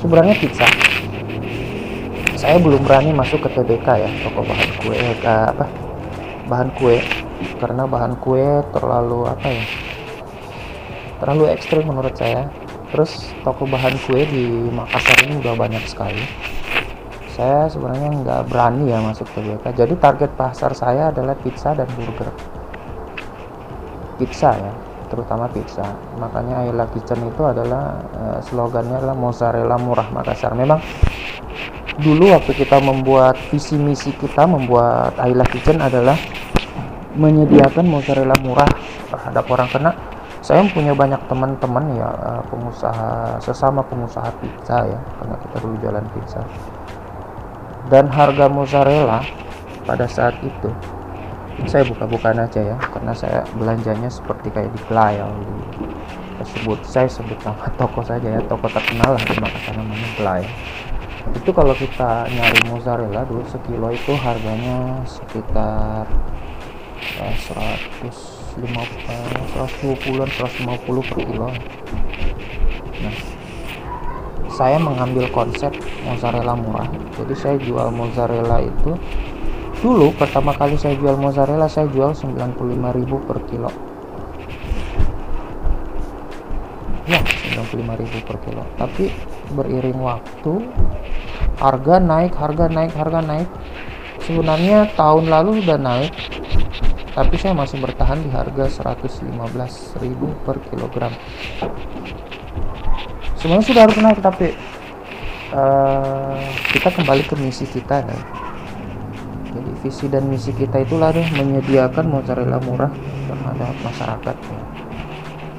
sebenarnya 0.04 0.36
pizza. 0.36 0.68
Saya 2.36 2.60
belum 2.60 2.84
berani 2.84 3.16
masuk 3.16 3.48
ke 3.48 3.56
TBK 3.56 3.86
ya 3.88 4.10
toko 4.20 4.44
bahan 4.44 4.70
kue 4.84 4.96
eh, 5.00 5.16
apa 5.24 5.64
bahan 6.52 6.68
kue. 6.76 7.00
Karena 7.56 7.88
bahan 7.88 8.20
kue 8.20 8.44
terlalu 8.76 9.24
apa 9.24 9.48
ya 9.48 9.64
terlalu 11.24 11.56
ekstrim 11.56 11.88
menurut 11.88 12.12
saya. 12.12 12.52
Terus 12.92 13.32
toko 13.40 13.64
bahan 13.64 13.96
kue 14.04 14.28
di 14.28 14.68
Makassar 14.68 15.24
ini 15.24 15.40
udah 15.40 15.56
banyak 15.56 15.80
sekali 15.88 16.20
saya 17.32 17.64
sebenarnya 17.72 18.08
nggak 18.22 18.42
berani 18.52 18.92
ya 18.92 19.00
masuk 19.00 19.24
ke 19.32 19.40
BK 19.40 19.64
jadi 19.72 19.94
target 19.96 20.30
pasar 20.36 20.76
saya 20.76 21.08
adalah 21.08 21.32
pizza 21.40 21.72
dan 21.72 21.88
burger. 21.96 22.28
Pizza 24.20 24.52
ya 24.52 24.72
terutama 25.12 25.44
pizza. 25.52 25.84
Makanya 26.16 26.64
Ayla 26.64 26.88
Kitchen 26.88 27.20
itu 27.28 27.44
adalah 27.44 28.00
uh, 28.16 28.40
slogannya 28.40 28.96
adalah 28.96 29.12
mozzarella 29.12 29.76
murah 29.76 30.08
Makassar 30.08 30.56
memang 30.56 30.80
dulu 32.00 32.32
waktu 32.32 32.56
kita 32.56 32.80
membuat 32.80 33.36
visi 33.52 33.76
misi 33.76 34.16
kita 34.16 34.48
membuat 34.48 35.20
Ayla 35.20 35.44
Kitchen 35.44 35.84
adalah 35.84 36.16
menyediakan 37.12 37.84
mozzarella 37.84 38.32
murah 38.40 38.68
terhadap 39.12 39.44
orang. 39.52 39.68
Karena 39.68 39.92
saya 40.42 40.64
punya 40.72 40.90
banyak 40.90 41.20
teman-teman 41.30 41.84
ya 41.94 42.08
eh, 42.10 42.42
pengusaha 42.50 43.38
sesama 43.38 43.78
pengusaha 43.86 44.26
pizza 44.42 44.82
ya 44.90 45.00
karena 45.22 45.36
kita 45.38 45.56
dulu 45.62 45.74
jalan 45.78 46.04
pizza 46.10 46.42
dan 47.92 48.08
harga 48.08 48.48
mozzarella 48.48 49.20
pada 49.84 50.08
saat 50.08 50.40
itu. 50.40 50.72
Saya 51.68 51.84
buka-bukaan 51.84 52.40
aja 52.40 52.64
ya 52.64 52.76
karena 52.80 53.12
saya 53.12 53.44
belanjanya 53.52 54.08
seperti 54.08 54.48
kayak 54.48 54.72
di 54.72 54.80
Playal 54.88 55.28
di 55.44 55.84
tersebut 56.40 56.80
saya 56.82 57.06
sebut 57.06 57.36
nama 57.44 57.68
toko 57.80 58.00
saja 58.00 58.24
ya 58.24 58.40
toko 58.48 58.66
terkenal 58.72 59.14
lah 59.14 59.22
di 59.22 59.36
Makassar 59.36 59.76
namanya 59.76 60.08
Playal 60.16 60.48
itu 61.30 61.50
kalau 61.54 61.70
kita 61.78 62.26
nyari 62.26 62.60
mozzarella 62.66 63.22
dulu 63.22 63.46
sekilo 63.46 63.94
itu 63.94 64.10
harganya 64.18 65.06
sekitar 65.06 66.02
uh, 67.22 67.34
150 68.02 68.58
120 68.58 70.26
150 70.26 70.82
per 70.82 71.18
kilo. 71.22 71.48
Nah 73.06 73.14
saya 74.52 74.76
mengambil 74.76 75.26
konsep 75.32 75.72
mozzarella 76.04 76.52
murah. 76.52 76.88
Jadi 77.16 77.34
saya 77.34 77.56
jual 77.56 77.88
mozzarella 77.88 78.60
itu 78.60 78.92
dulu 79.82 80.14
pertama 80.14 80.54
kali 80.54 80.78
saya 80.78 80.94
jual 80.94 81.18
mozzarella 81.18 81.66
saya 81.66 81.88
jual 81.90 82.12
95.000 82.14 83.28
per 83.28 83.38
kilo. 83.48 83.70
Ya 87.08 87.20
95.000 87.64 88.28
per 88.28 88.36
kilo. 88.44 88.62
Tapi 88.76 89.10
beriring 89.56 89.98
waktu 89.98 90.52
harga 91.58 91.96
naik 91.98 92.32
harga 92.36 92.66
naik 92.68 92.92
harga 92.94 93.20
naik. 93.24 93.48
Sebenarnya 94.22 94.86
tahun 94.94 95.26
lalu 95.26 95.66
udah 95.66 95.78
naik 95.80 96.14
tapi 97.12 97.36
saya 97.36 97.52
masih 97.52 97.76
bertahan 97.76 98.24
di 98.24 98.32
harga 98.32 98.96
115.000 98.96 99.36
per 100.48 100.56
kilogram 100.72 101.12
sebenarnya 103.42 103.66
sudah 103.66 103.82
harus 103.82 103.98
naik 103.98 104.18
tapi 104.22 104.54
uh, 105.50 106.38
kita 106.70 106.94
kembali 106.94 107.26
ke 107.26 107.34
misi 107.42 107.66
kita 107.66 108.06
kan 108.06 108.20
jadi 109.52 109.70
visi 109.84 110.06
dan 110.06 110.30
misi 110.30 110.54
kita 110.54 110.80
itulah 110.80 111.10
deh 111.10 111.26
menyediakan 111.34 112.06
mozzarella 112.06 112.62
murah 112.62 112.88
terhadap 113.28 113.74
masyarakat 113.84 114.36
ya. 114.38 114.60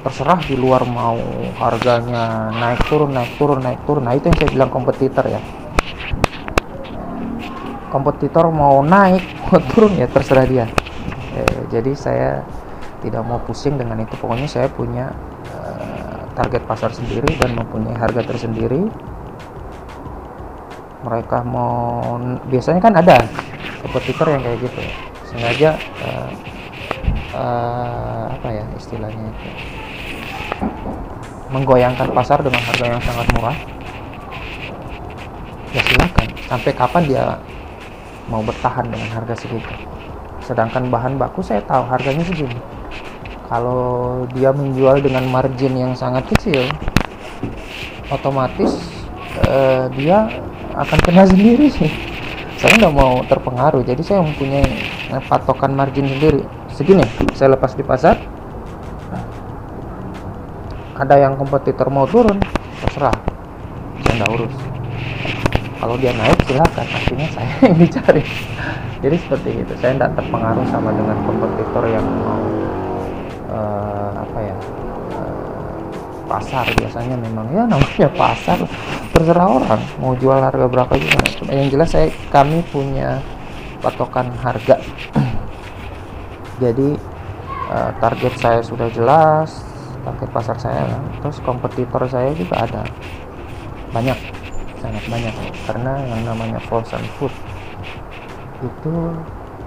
terserah 0.02 0.40
di 0.44 0.56
luar 0.58 0.82
mau 0.88 1.16
harganya 1.60 2.50
naik 2.52 2.82
turun 2.90 3.14
naik 3.14 3.32
turun 3.40 3.60
naik 3.62 3.80
turun. 3.88 4.04
Nah 4.04 4.12
itu 4.12 4.28
yang 4.28 4.36
saya 4.36 4.50
bilang 4.52 4.68
kompetitor 4.68 5.24
ya. 5.24 5.40
Kompetitor 7.88 8.52
mau 8.52 8.84
naik 8.84 9.24
mau 9.48 9.62
turun 9.72 9.96
ya 9.96 10.04
terserah 10.10 10.44
dia. 10.44 10.66
Eh, 11.38 11.60
jadi 11.72 11.92
saya 11.96 12.44
tidak 13.00 13.24
mau 13.24 13.40
pusing 13.40 13.80
dengan 13.80 13.96
itu. 14.04 14.12
Pokoknya 14.20 14.44
saya 14.44 14.68
punya 14.68 15.08
target 16.34 16.62
pasar 16.66 16.90
sendiri 16.90 17.30
dan 17.38 17.54
mempunyai 17.54 17.94
harga 17.94 18.26
tersendiri. 18.26 18.90
Mereka 21.06 21.46
mau 21.46 22.18
biasanya 22.50 22.80
kan 22.82 22.94
ada 22.98 23.22
kompetitor 23.86 24.34
yang 24.34 24.42
kayak 24.42 24.58
gitu. 24.66 24.82
Sengaja 25.30 25.70
uh, 26.02 26.30
uh, 27.34 28.24
apa 28.34 28.48
ya 28.50 28.64
istilahnya 28.74 29.24
itu? 29.30 29.48
Menggoyangkan 31.54 32.10
pasar 32.10 32.42
dengan 32.42 32.60
harga 32.66 32.84
yang 32.98 33.02
sangat 33.04 33.26
murah. 33.36 33.58
Ya 35.70 35.82
silakan. 35.86 36.28
Sampai 36.50 36.72
kapan 36.74 37.02
dia 37.06 37.24
mau 38.26 38.42
bertahan 38.42 38.90
dengan 38.90 39.10
harga 39.12 39.38
segitu? 39.38 39.70
Sedangkan 40.42 40.90
bahan 40.90 41.14
baku 41.20 41.44
saya 41.44 41.62
tahu 41.62 41.84
harganya 41.86 42.24
segini 42.26 42.73
kalau 43.48 44.24
dia 44.32 44.50
menjual 44.50 45.04
dengan 45.04 45.28
margin 45.28 45.76
yang 45.76 45.92
sangat 45.92 46.24
kecil 46.36 46.64
otomatis 48.08 48.76
uh, 49.44 49.88
dia 49.92 50.28
akan 50.74 50.98
kena 51.04 51.24
sendiri 51.32 51.68
saya 52.58 52.72
nggak 52.80 52.94
mau 52.96 53.20
terpengaruh 53.28 53.84
jadi 53.84 54.00
saya 54.00 54.20
mempunyai 54.24 54.94
patokan 55.22 55.76
margin 55.76 56.08
sendiri. 56.08 56.42
Segini 56.74 57.04
saya 57.36 57.54
lepas 57.54 57.76
di 57.78 57.84
pasar. 57.86 58.18
Ada 60.94 61.18
yang 61.18 61.34
kompetitor 61.34 61.90
mau 61.90 62.06
turun 62.06 62.38
terserah. 62.82 63.14
Saya 64.02 64.12
nggak 64.22 64.30
urus. 64.38 64.54
Kalau 65.82 65.94
dia 65.98 66.14
naik 66.14 66.38
silakan. 66.46 66.86
Artinya 66.86 67.26
saya 67.34 67.52
yang 67.66 67.76
dicari. 67.78 68.22
Jadi 69.02 69.16
seperti 69.20 69.50
itu. 69.60 69.72
Saya 69.78 69.92
tidak 69.98 70.10
terpengaruh 70.18 70.66
sama 70.70 70.90
dengan 70.94 71.18
kompetitor 71.26 71.84
yang 71.90 72.06
mau 72.22 72.42
uh, 73.54 74.10
apa 74.18 74.38
ya 74.42 74.56
uh, 75.14 75.78
pasar 76.26 76.66
biasanya 76.74 77.16
memang. 77.16 77.46
Ya 77.54 77.62
namanya 77.70 78.08
pasar 78.20 78.58
terserah 79.14 79.46
orang. 79.46 79.80
Mau 80.02 80.18
jual 80.18 80.42
harga 80.42 80.66
berapa 80.66 80.94
juga 80.98 81.22
yang 81.54 81.70
jelas 81.70 81.94
saya 81.94 82.10
kami 82.34 82.66
punya 82.74 83.22
patokan 83.78 84.34
harga. 84.42 84.82
Jadi 86.62 86.98
uh, 87.70 87.90
target 88.02 88.34
saya 88.42 88.60
sudah 88.60 88.90
jelas 88.90 89.62
target 90.04 90.30
pasar 90.34 90.56
saya. 90.58 90.84
Terus 91.22 91.38
kompetitor 91.40 92.04
saya 92.10 92.34
juga 92.34 92.66
ada. 92.66 92.82
Banyak 93.94 94.18
sangat 94.82 95.04
banyak. 95.08 95.34
Karena 95.64 95.92
yang 96.04 96.20
namanya 96.28 96.60
frozen 96.68 97.00
food 97.16 97.32
itu 98.64 98.94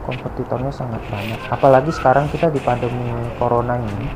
kompetitornya 0.08 0.72
sangat 0.72 1.04
banyak. 1.12 1.36
Apalagi 1.52 1.92
sekarang 1.92 2.32
kita 2.32 2.48
di 2.48 2.64
pandemi 2.64 3.12
corona 3.36 3.76
ini 3.76 4.08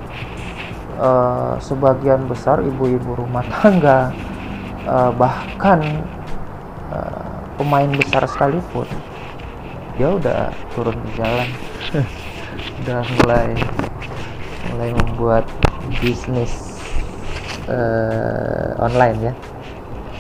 uh, 0.96 1.60
sebagian 1.60 2.32
besar 2.32 2.64
ibu-ibu 2.64 3.20
rumah 3.20 3.44
tangga 3.60 4.16
uh, 4.88 5.12
bahkan 5.12 5.84
uh, 6.96 7.44
pemain 7.60 7.92
besar 7.92 8.24
sekalipun 8.24 8.88
dia 10.00 10.08
udah 10.08 10.56
turun 10.72 10.96
di 10.96 11.12
jalan. 11.20 11.50
Udah 12.82 13.02
mulai 13.22 13.54
mulai 14.74 14.90
membuat 14.92 15.46
bisnis 16.02 16.82
uh, 17.70 18.76
online 18.82 19.32
ya. 19.32 19.34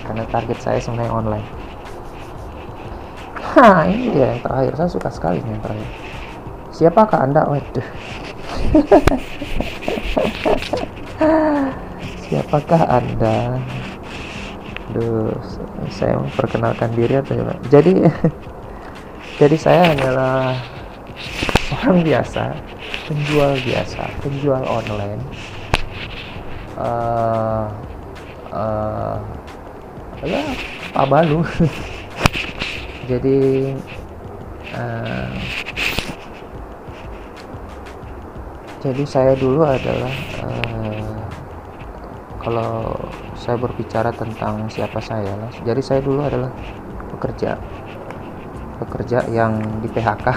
Karena 0.06 0.24
target 0.30 0.58
saya 0.62 0.80
sebenarnya 0.82 1.12
online 1.12 1.61
Nah, 3.52 3.84
ini 3.84 4.16
dia 4.16 4.32
yang 4.32 4.40
terakhir. 4.40 4.80
Saya 4.80 4.88
suka 4.88 5.12
sekali 5.12 5.44
yang 5.44 5.60
terakhir. 5.60 5.84
Siapakah 6.72 7.28
Anda? 7.28 7.44
Waduh. 7.52 7.84
Siapakah 12.24 12.88
Anda? 12.88 13.60
Duh, 14.96 15.36
saya 15.92 16.16
memperkenalkan 16.20 16.92
diri 16.96 17.16
atau 17.20 17.36
ya, 17.36 17.56
Jadi 17.72 18.04
jadi 19.40 19.56
saya 19.56 19.96
adalah 19.96 20.60
orang 21.76 22.04
biasa, 22.04 22.52
penjual 23.08 23.56
biasa, 23.64 24.04
penjual 24.20 24.64
online. 24.68 25.24
Uh, 26.76 27.72
uh, 28.52 29.16
ya, 30.24 30.44
Pak 30.96 31.08
Balu. 31.08 31.44
jadi 33.10 33.74
uh, 34.78 35.34
jadi 38.82 39.04
saya 39.06 39.34
dulu 39.38 39.62
adalah 39.66 40.14
uh, 40.42 41.18
kalau 42.42 42.98
saya 43.38 43.58
berbicara 43.58 44.10
tentang 44.14 44.70
siapa 44.70 45.02
saya 45.02 45.34
lah 45.38 45.50
jadi 45.66 45.82
saya 45.82 46.02
dulu 46.02 46.22
adalah 46.26 46.50
pekerja 47.14 47.58
pekerja 48.82 49.22
yang 49.30 49.62
di 49.82 49.90
PHK 49.90 50.28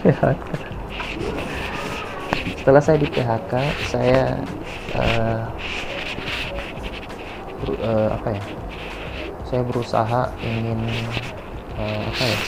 setelah 2.60 2.80
saya 2.84 3.00
di 3.00 3.08
PHK 3.08 3.52
saya 3.88 4.36
uh, 4.96 5.48
uh, 7.80 8.08
apa 8.12 8.28
ya 8.36 8.42
saya 9.50 9.66
berusaha 9.66 10.30
ingin 10.46 10.78
uh, 11.74 12.00
apa 12.06 12.22
ya? 12.22 12.38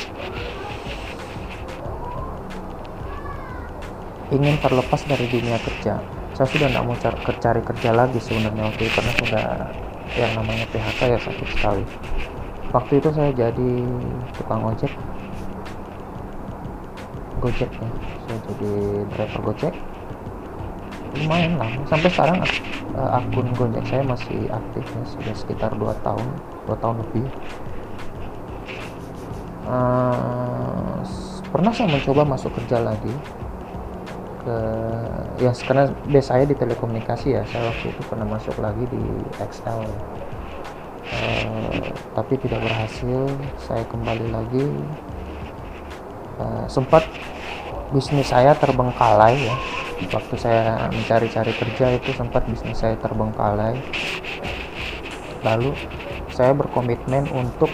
Ingin 4.32 4.54
terlepas 4.62 5.02
dari 5.10 5.26
dunia 5.26 5.58
kerja. 5.60 5.98
Saya 6.32 6.46
sudah 6.48 6.70
tidak 6.70 6.84
mau 6.86 6.96
cari, 6.96 7.18
cari 7.42 7.60
kerja 7.60 7.90
lagi 7.92 8.16
sebenarnya 8.22 8.70
waktu 8.70 8.82
itu 8.86 8.94
karena 8.94 9.12
sudah 9.18 9.46
yang 10.14 10.32
namanya 10.38 10.64
PHK 10.70 11.00
ya 11.10 11.18
sakit 11.18 11.48
sekali. 11.58 11.84
Waktu 12.72 12.92
itu 13.02 13.08
saya 13.12 13.30
jadi 13.34 13.70
tukang 14.38 14.62
ojek. 14.62 14.92
Gojek 17.42 17.68
ya. 17.68 17.88
Saya 18.24 18.38
jadi 18.46 18.72
driver 19.12 19.40
gojek 19.50 19.74
lumayan 21.12 21.60
lama 21.60 21.80
sampai 21.84 22.08
sekarang 22.08 22.38
uh, 22.96 23.18
akun 23.20 23.48
Gojek 23.52 23.84
saya 23.84 24.02
masih 24.04 24.48
aktif 24.48 24.84
ya 24.84 25.02
sudah 25.04 25.34
sekitar 25.36 25.70
2 25.76 25.92
tahun 26.04 26.26
2 26.68 26.82
tahun 26.82 26.96
lebih. 27.04 27.26
Uh, 29.62 31.00
pernah 31.52 31.70
saya 31.70 31.88
mencoba 31.92 32.22
masuk 32.24 32.50
kerja 32.56 32.82
lagi 32.82 33.14
ke 34.42 34.58
ya 35.38 35.52
karena 35.54 35.86
base 36.08 36.28
saya 36.32 36.44
di 36.48 36.56
telekomunikasi 36.56 37.36
ya. 37.36 37.42
Saya 37.46 37.68
waktu 37.70 37.92
itu 37.92 38.02
pernah 38.08 38.26
masuk 38.26 38.56
lagi 38.58 38.84
di 38.88 39.02
XL 39.38 39.80
uh, 41.12 41.80
tapi 42.16 42.34
tidak 42.40 42.64
berhasil. 42.64 43.28
Saya 43.60 43.84
kembali 43.86 44.32
lagi. 44.32 44.66
Uh, 46.40 46.64
sempat 46.64 47.04
bisnis 47.92 48.32
saya 48.32 48.56
terbengkalai 48.56 49.36
ya 49.36 49.56
waktu 50.10 50.34
saya 50.40 50.90
mencari-cari 50.90 51.52
kerja 51.54 51.86
itu 51.94 52.10
sempat 52.16 52.42
bisnis 52.48 52.80
saya 52.80 52.98
terbengkalai. 52.98 53.78
Lalu 55.46 55.76
saya 56.32 56.56
berkomitmen 56.56 57.28
untuk 57.30 57.68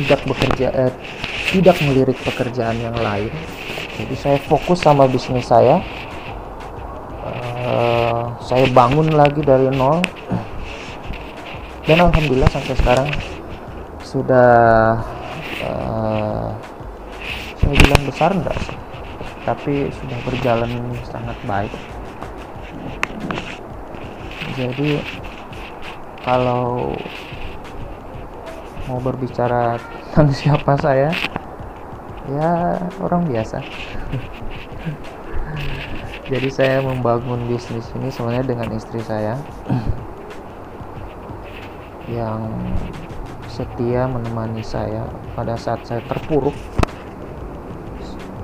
tidak 0.00 0.20
bekerja 0.24 0.68
eh, 0.72 0.92
tidak 1.52 1.76
melirik 1.84 2.16
pekerjaan 2.24 2.78
yang 2.80 2.96
lain. 2.96 3.32
Jadi 4.00 4.14
saya 4.16 4.38
fokus 4.40 4.80
sama 4.80 5.04
bisnis 5.04 5.44
saya. 5.44 5.82
Uh, 7.60 8.32
saya 8.40 8.64
bangun 8.72 9.12
lagi 9.12 9.44
dari 9.44 9.68
nol. 9.68 10.00
Dan 11.84 12.00
alhamdulillah 12.00 12.48
sampai 12.48 12.74
sekarang 12.80 13.08
sudah 14.00 14.96
uh, 15.64 16.48
saya 17.60 17.74
bilang 17.76 18.02
besar 18.08 18.30
enggak 18.32 18.56
sih 18.64 18.79
tapi 19.50 19.90
sudah 19.90 20.18
berjalan 20.22 20.70
sangat 21.10 21.34
baik. 21.42 21.74
Jadi 24.54 25.02
kalau 26.22 26.94
mau 28.86 29.02
berbicara 29.02 29.74
tentang 30.14 30.30
siapa 30.38 30.78
saya 30.78 31.10
ya 32.30 32.78
orang 33.02 33.26
biasa. 33.26 33.58
Jadi 36.30 36.46
saya 36.46 36.78
membangun 36.78 37.50
bisnis 37.50 37.90
ini 37.98 38.06
sebenarnya 38.06 38.54
dengan 38.54 38.70
istri 38.70 39.02
saya 39.02 39.34
yang 42.22 42.46
setia 43.50 44.06
menemani 44.06 44.62
saya 44.62 45.10
pada 45.34 45.58
saat 45.58 45.82
saya 45.82 45.98
terpuruk 46.06 46.54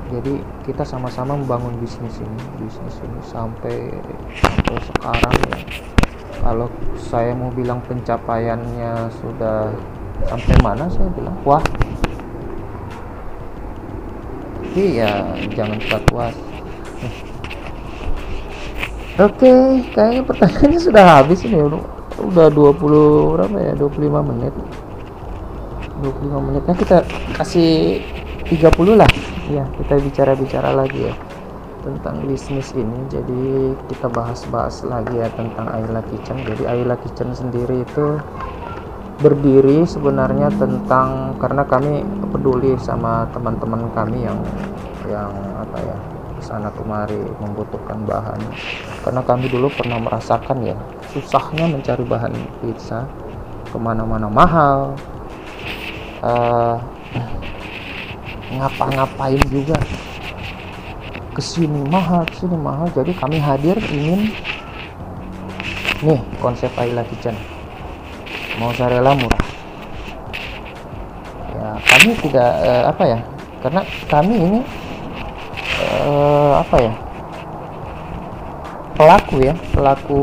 jadi 0.06 0.38
kita 0.62 0.86
sama-sama 0.86 1.34
membangun 1.34 1.74
bisnis 1.82 2.22
ini 2.22 2.42
bisnis 2.62 2.94
ini 3.02 3.20
sampai 3.26 3.90
sampai 4.38 4.76
sekarang 4.86 5.34
ya. 5.50 5.58
Kalau 6.46 6.70
saya 6.94 7.34
mau 7.34 7.50
bilang 7.50 7.82
pencapaiannya 7.90 9.10
sudah 9.18 9.74
sampai 10.30 10.54
mana 10.62 10.86
saya 10.86 11.10
bilang 11.10 11.34
wah. 11.42 11.64
Tapi 14.62 15.02
ya 15.02 15.34
jangan 15.58 15.74
cepat 15.82 16.02
puas. 16.06 16.36
Oke 19.26 19.50
kayaknya 19.90 20.22
pertanyaannya 20.22 20.80
sudah 20.86 21.04
habis 21.18 21.42
ini 21.42 21.58
udah, 21.66 21.82
udah 22.20 22.46
20 22.54 23.34
berapa 23.34 23.56
ya 23.58 23.72
25 23.74 24.30
menit. 24.30 24.54
25 25.98 26.46
menitnya 26.46 26.74
kita 26.78 27.02
kasih 27.34 27.98
30 28.46 28.94
lah 28.94 29.10
ya 29.50 29.64
kita 29.78 30.02
bicara-bicara 30.02 30.74
lagi 30.74 31.10
ya 31.10 31.14
tentang 31.86 32.26
bisnis 32.26 32.74
ini. 32.74 32.98
Jadi 33.06 33.72
kita 33.86 34.10
bahas-bahas 34.10 34.82
lagi 34.82 35.22
ya 35.22 35.30
tentang 35.38 35.70
Ayla 35.70 36.02
Kitchen. 36.10 36.42
Jadi 36.42 36.66
Ayla 36.66 36.98
Kitchen 36.98 37.30
sendiri 37.30 37.86
itu 37.86 38.18
berdiri 39.22 39.86
sebenarnya 39.88 40.52
tentang 40.60 41.38
karena 41.40 41.64
kami 41.64 42.04
peduli 42.34 42.76
sama 42.76 43.24
teman-teman 43.32 43.88
kami 43.96 44.28
yang 44.28 44.36
yang 45.08 45.32
apa 45.56 45.78
ya 45.80 45.96
sana 46.42 46.68
kemari 46.74 47.22
membutuhkan 47.40 48.02
bahan. 48.04 48.40
Karena 49.06 49.22
kami 49.22 49.46
dulu 49.48 49.70
pernah 49.72 50.02
merasakan 50.02 50.66
ya 50.66 50.76
susahnya 51.14 51.70
mencari 51.70 52.02
bahan 52.02 52.34
pizza. 52.60 53.06
Ke 53.66 53.78
mana-mana 53.82 54.30
mahal. 54.30 54.94
Uh, 56.22 56.80
ngapa-ngapain 58.58 59.40
juga. 59.52 59.76
Ke 61.36 61.40
sini 61.44 61.84
mahal 61.92 62.24
ke 62.24 62.34
sini 62.40 62.56
mahal. 62.56 62.88
Jadi 62.96 63.12
kami 63.12 63.36
hadir 63.36 63.76
ingin 63.92 64.32
nih 66.00 66.20
konsep 66.40 66.72
Ayla 66.76 67.04
Kitchen. 67.08 67.36
Mozzarella 68.56 69.12
murah. 69.12 69.44
Ya 71.52 71.68
kami 71.80 72.10
tidak 72.24 72.50
eh, 72.64 72.84
apa 72.88 73.04
ya 73.04 73.18
karena 73.60 73.80
kami 74.08 74.34
ini 74.36 74.60
eh, 75.80 76.52
apa 76.56 76.76
ya 76.80 76.92
pelaku 78.96 79.36
ya 79.44 79.54
pelaku 79.76 80.20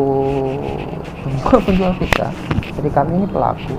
penjual 1.61 1.93
pizza. 2.01 2.27
Jadi 2.73 2.89
kami 2.89 3.21
ini 3.21 3.27
pelaku. 3.29 3.77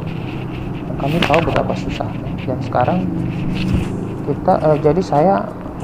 Kami 0.95 1.19
tahu 1.27 1.41
betapa 1.51 1.75
susahnya. 1.75 2.31
Dan 2.47 2.59
sekarang 2.63 2.99
kita 4.25 4.53
uh, 4.65 4.77
jadi 4.81 5.03
saya 5.05 5.35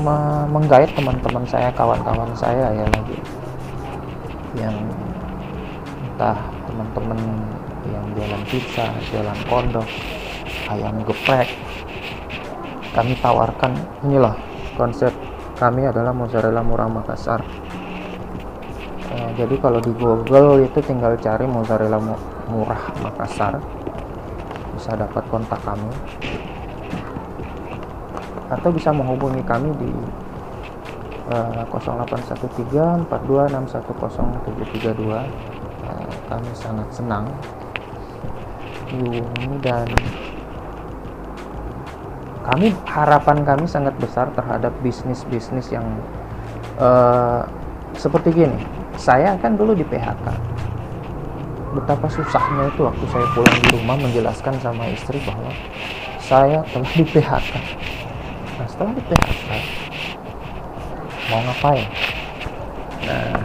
me 0.00 0.48
menggait 0.48 0.88
teman-teman 0.96 1.44
saya 1.44 1.68
kawan-kawan 1.76 2.32
saya 2.32 2.72
ya 2.72 2.86
lagi 2.88 3.18
yang 4.56 4.76
entah 6.08 6.38
teman-teman 6.64 7.20
yang 7.88 8.04
jualan 8.16 8.42
pizza 8.48 8.88
jualan 9.12 9.38
kondok 9.46 9.88
ayam 10.72 11.04
geprek 11.04 11.48
kami 12.90 13.14
tawarkan. 13.22 13.72
Inilah 14.02 14.34
konsep 14.74 15.14
kami 15.58 15.86
adalah 15.86 16.10
mozzarella 16.10 16.64
murah 16.64 16.90
Makassar. 16.90 17.44
Uh, 19.10 19.30
jadi 19.38 19.54
kalau 19.58 19.78
di 19.82 19.92
Google 19.94 20.64
itu 20.66 20.78
tinggal 20.82 21.14
cari 21.18 21.46
mozzarella 21.46 21.98
murah 22.50 22.82
Makassar 23.02 23.58
bisa 24.74 24.96
dapat 24.96 25.20
kontak 25.28 25.60
kami 25.60 25.92
atau 28.50 28.74
bisa 28.74 28.90
menghubungi 28.90 29.46
kami 29.46 29.70
di 29.78 29.86
uh, 31.30 31.62
0813 31.70 32.74
uh, 32.74 32.98
kami 36.26 36.50
sangat 36.58 36.90
senang. 36.90 37.30
Yuni 38.90 39.54
dan 39.62 39.86
kami 42.42 42.74
harapan 42.90 43.46
kami 43.46 43.70
sangat 43.70 43.94
besar 44.02 44.26
terhadap 44.34 44.74
bisnis-bisnis 44.82 45.70
yang 45.70 45.86
uh, 46.82 47.46
seperti 47.94 48.34
gini. 48.34 48.58
Saya 48.98 49.38
kan 49.38 49.54
dulu 49.54 49.78
di 49.78 49.86
PHK 49.86 50.26
betapa 51.70 52.10
susahnya 52.10 52.66
itu 52.66 52.82
waktu 52.82 53.04
saya 53.14 53.22
pulang 53.30 53.54
di 53.62 53.78
rumah 53.78 53.94
menjelaskan 53.94 54.58
sama 54.58 54.90
istri 54.90 55.22
bahwa 55.22 55.54
saya 56.18 56.66
telah 56.74 56.90
di 56.98 57.06
PHK 57.06 57.54
nah 58.80 58.96
setelah 58.96 59.12
PHK 59.12 59.50
mau 61.28 61.40
ngapain? 61.44 61.88
Nah 63.04 63.36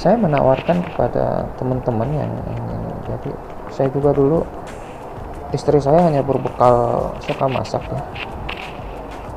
saya 0.00 0.16
menawarkan 0.16 0.78
kepada 0.88 1.44
teman-teman 1.60 2.08
yang, 2.16 2.32
yang 2.56 2.82
jadi 3.04 3.30
saya 3.68 3.88
juga 3.92 4.16
dulu 4.16 4.40
istri 5.52 5.76
saya 5.76 6.00
hanya 6.08 6.24
berbekal 6.24 7.08
suka 7.20 7.44
masak 7.44 7.84
ya. 7.92 8.02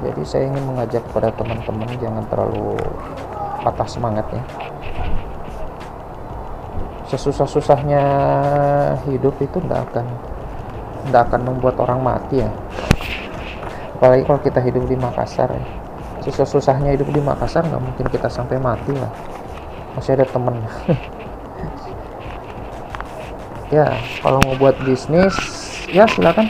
Jadi 0.02 0.22
saya 0.26 0.44
ingin 0.48 0.64
mengajak 0.66 1.04
kepada 1.12 1.30
teman-teman 1.36 1.92
jangan 2.00 2.24
terlalu 2.32 2.80
patah 3.68 3.90
semangat 3.92 4.26
ya. 4.32 4.44
Sesusah-susahnya 7.12 8.04
hidup 9.12 9.36
itu 9.44 9.60
tidak 9.60 9.92
akan 9.92 10.08
tidak 11.12 11.22
akan 11.28 11.42
membuat 11.52 11.76
orang 11.84 12.00
mati 12.00 12.40
ya 12.40 12.52
apalagi 14.02 14.26
kalau 14.26 14.42
kita 14.42 14.58
hidup 14.66 14.90
di 14.90 14.98
Makassar 14.98 15.54
ya. 15.54 15.62
Susah-susahnya 16.26 16.98
hidup 16.98 17.14
di 17.14 17.22
Makassar 17.22 17.62
nggak 17.70 17.78
mungkin 17.78 18.10
kita 18.10 18.34
sampai 18.34 18.58
mati 18.58 18.98
lah. 18.98 19.14
Masih 19.94 20.18
ada 20.18 20.26
temen. 20.26 20.58
Ya 23.72 23.96
kalau 24.20 24.44
mau 24.44 24.60
buat 24.60 24.76
bisnis 24.84 25.32
ya 25.88 26.04
silakan. 26.04 26.44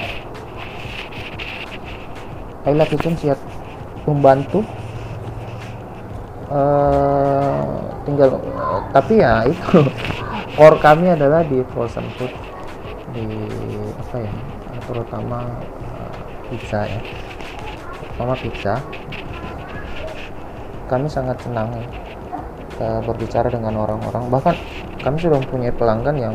Ayla 2.66 2.82
Kitchen 2.90 3.14
siap 3.14 3.38
membantu. 4.10 4.66
Uh, 6.50 7.62
tinggal 8.10 8.42
uh, 8.42 8.82
tapi 8.90 9.22
ya 9.22 9.46
itu. 9.46 9.86
Core 10.58 10.82
kami 10.82 11.14
adalah 11.14 11.46
di 11.46 11.62
frozen 11.78 12.10
food 12.18 12.34
di 13.14 13.28
apa 14.02 14.18
ya 14.24 14.34
terutama 14.90 15.46
uh, 15.94 16.16
pizza 16.50 16.90
ya 16.90 17.00
sama 18.16 18.34
pizza. 18.36 18.80
Kami 20.92 21.08
sangat 21.08 21.40
senang 21.40 21.72
uh, 22.82 23.00
berbicara 23.06 23.48
dengan 23.48 23.80
orang-orang. 23.80 24.28
Bahkan 24.28 24.56
kami 25.02 25.18
sudah 25.22 25.38
mempunyai 25.40 25.74
pelanggan 25.74 26.16
yang 26.20 26.34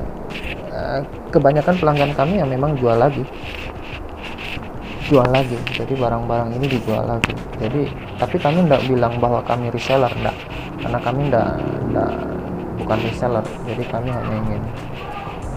uh, 0.73 1.01
kebanyakan 1.29 1.77
pelanggan 1.77 2.11
kami 2.17 2.41
yang 2.41 2.49
memang 2.49 2.73
jual 2.81 2.97
lagi. 2.97 3.23
Jual 5.07 5.29
lagi. 5.31 5.55
Jadi 5.77 5.93
barang-barang 5.95 6.51
ini 6.57 6.67
dijual 6.67 7.05
lagi. 7.05 7.35
Jadi 7.61 7.93
tapi 8.17 8.37
kami 8.41 8.65
tidak 8.67 8.83
bilang 8.89 9.15
bahwa 9.21 9.45
kami 9.45 9.69
reseller 9.71 10.11
enggak 10.17 10.37
karena 10.81 10.99
kami 11.01 11.21
tidak 11.29 11.49
tidak 11.61 12.13
bukan 12.81 12.99
reseller. 13.05 13.47
Jadi 13.69 13.83
kami 13.93 14.09
hanya 14.09 14.35
ingin 14.41 14.63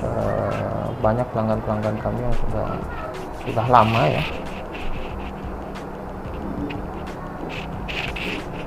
uh, 0.04 0.86
banyak 1.00 1.26
pelanggan-pelanggan 1.32 1.96
kami 2.04 2.20
yang 2.20 2.36
sudah 2.36 2.68
sudah 3.48 3.66
lama 3.72 4.04
ya 4.06 4.24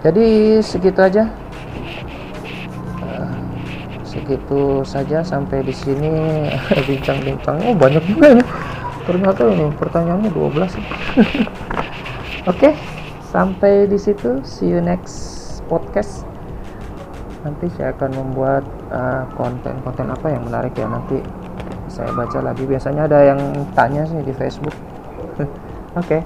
jadi 0.02 0.58
segitu 0.58 0.98
aja. 0.98 1.30
Uh, 2.98 3.34
segitu 4.02 4.82
saja 4.82 5.22
sampai 5.22 5.62
di 5.62 5.70
sini 5.70 6.10
bincang-bincang. 6.90 7.62
Oh 7.62 7.74
banyak 7.78 8.02
juga 8.10 8.34
ini. 8.34 8.44
Ternyata 9.02 9.46
ini 9.50 9.66
pertanyaannya 9.78 10.30
12 10.30 10.38
oke 10.62 10.78
okay, 12.46 12.74
sampai 13.30 13.86
di 13.86 13.98
situ. 13.98 14.42
See 14.42 14.74
you 14.74 14.82
next 14.82 15.62
podcast. 15.70 16.26
Nanti 17.46 17.70
saya 17.78 17.94
akan 17.94 18.10
membuat 18.14 18.66
uh, 18.90 19.26
konten-konten 19.38 20.10
uh, 20.10 20.14
apa 20.18 20.26
yang 20.34 20.42
menarik 20.46 20.74
ya. 20.74 20.90
Nanti 20.90 21.22
saya 21.86 22.10
baca 22.10 22.42
lagi. 22.42 22.66
Biasanya 22.66 23.06
ada 23.06 23.18
yang 23.22 23.40
tanya 23.78 24.02
sih 24.06 24.18
di 24.22 24.34
Facebook. 24.34 24.74
Oke. 25.38 25.46
Okay. 25.94 26.20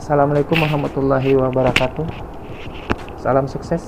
Assalamualaikum 0.00 0.60
warahmatullahi 0.60 1.32
wabarakatuh 1.32 2.33
salam 3.24 3.48
sukses 3.48 3.80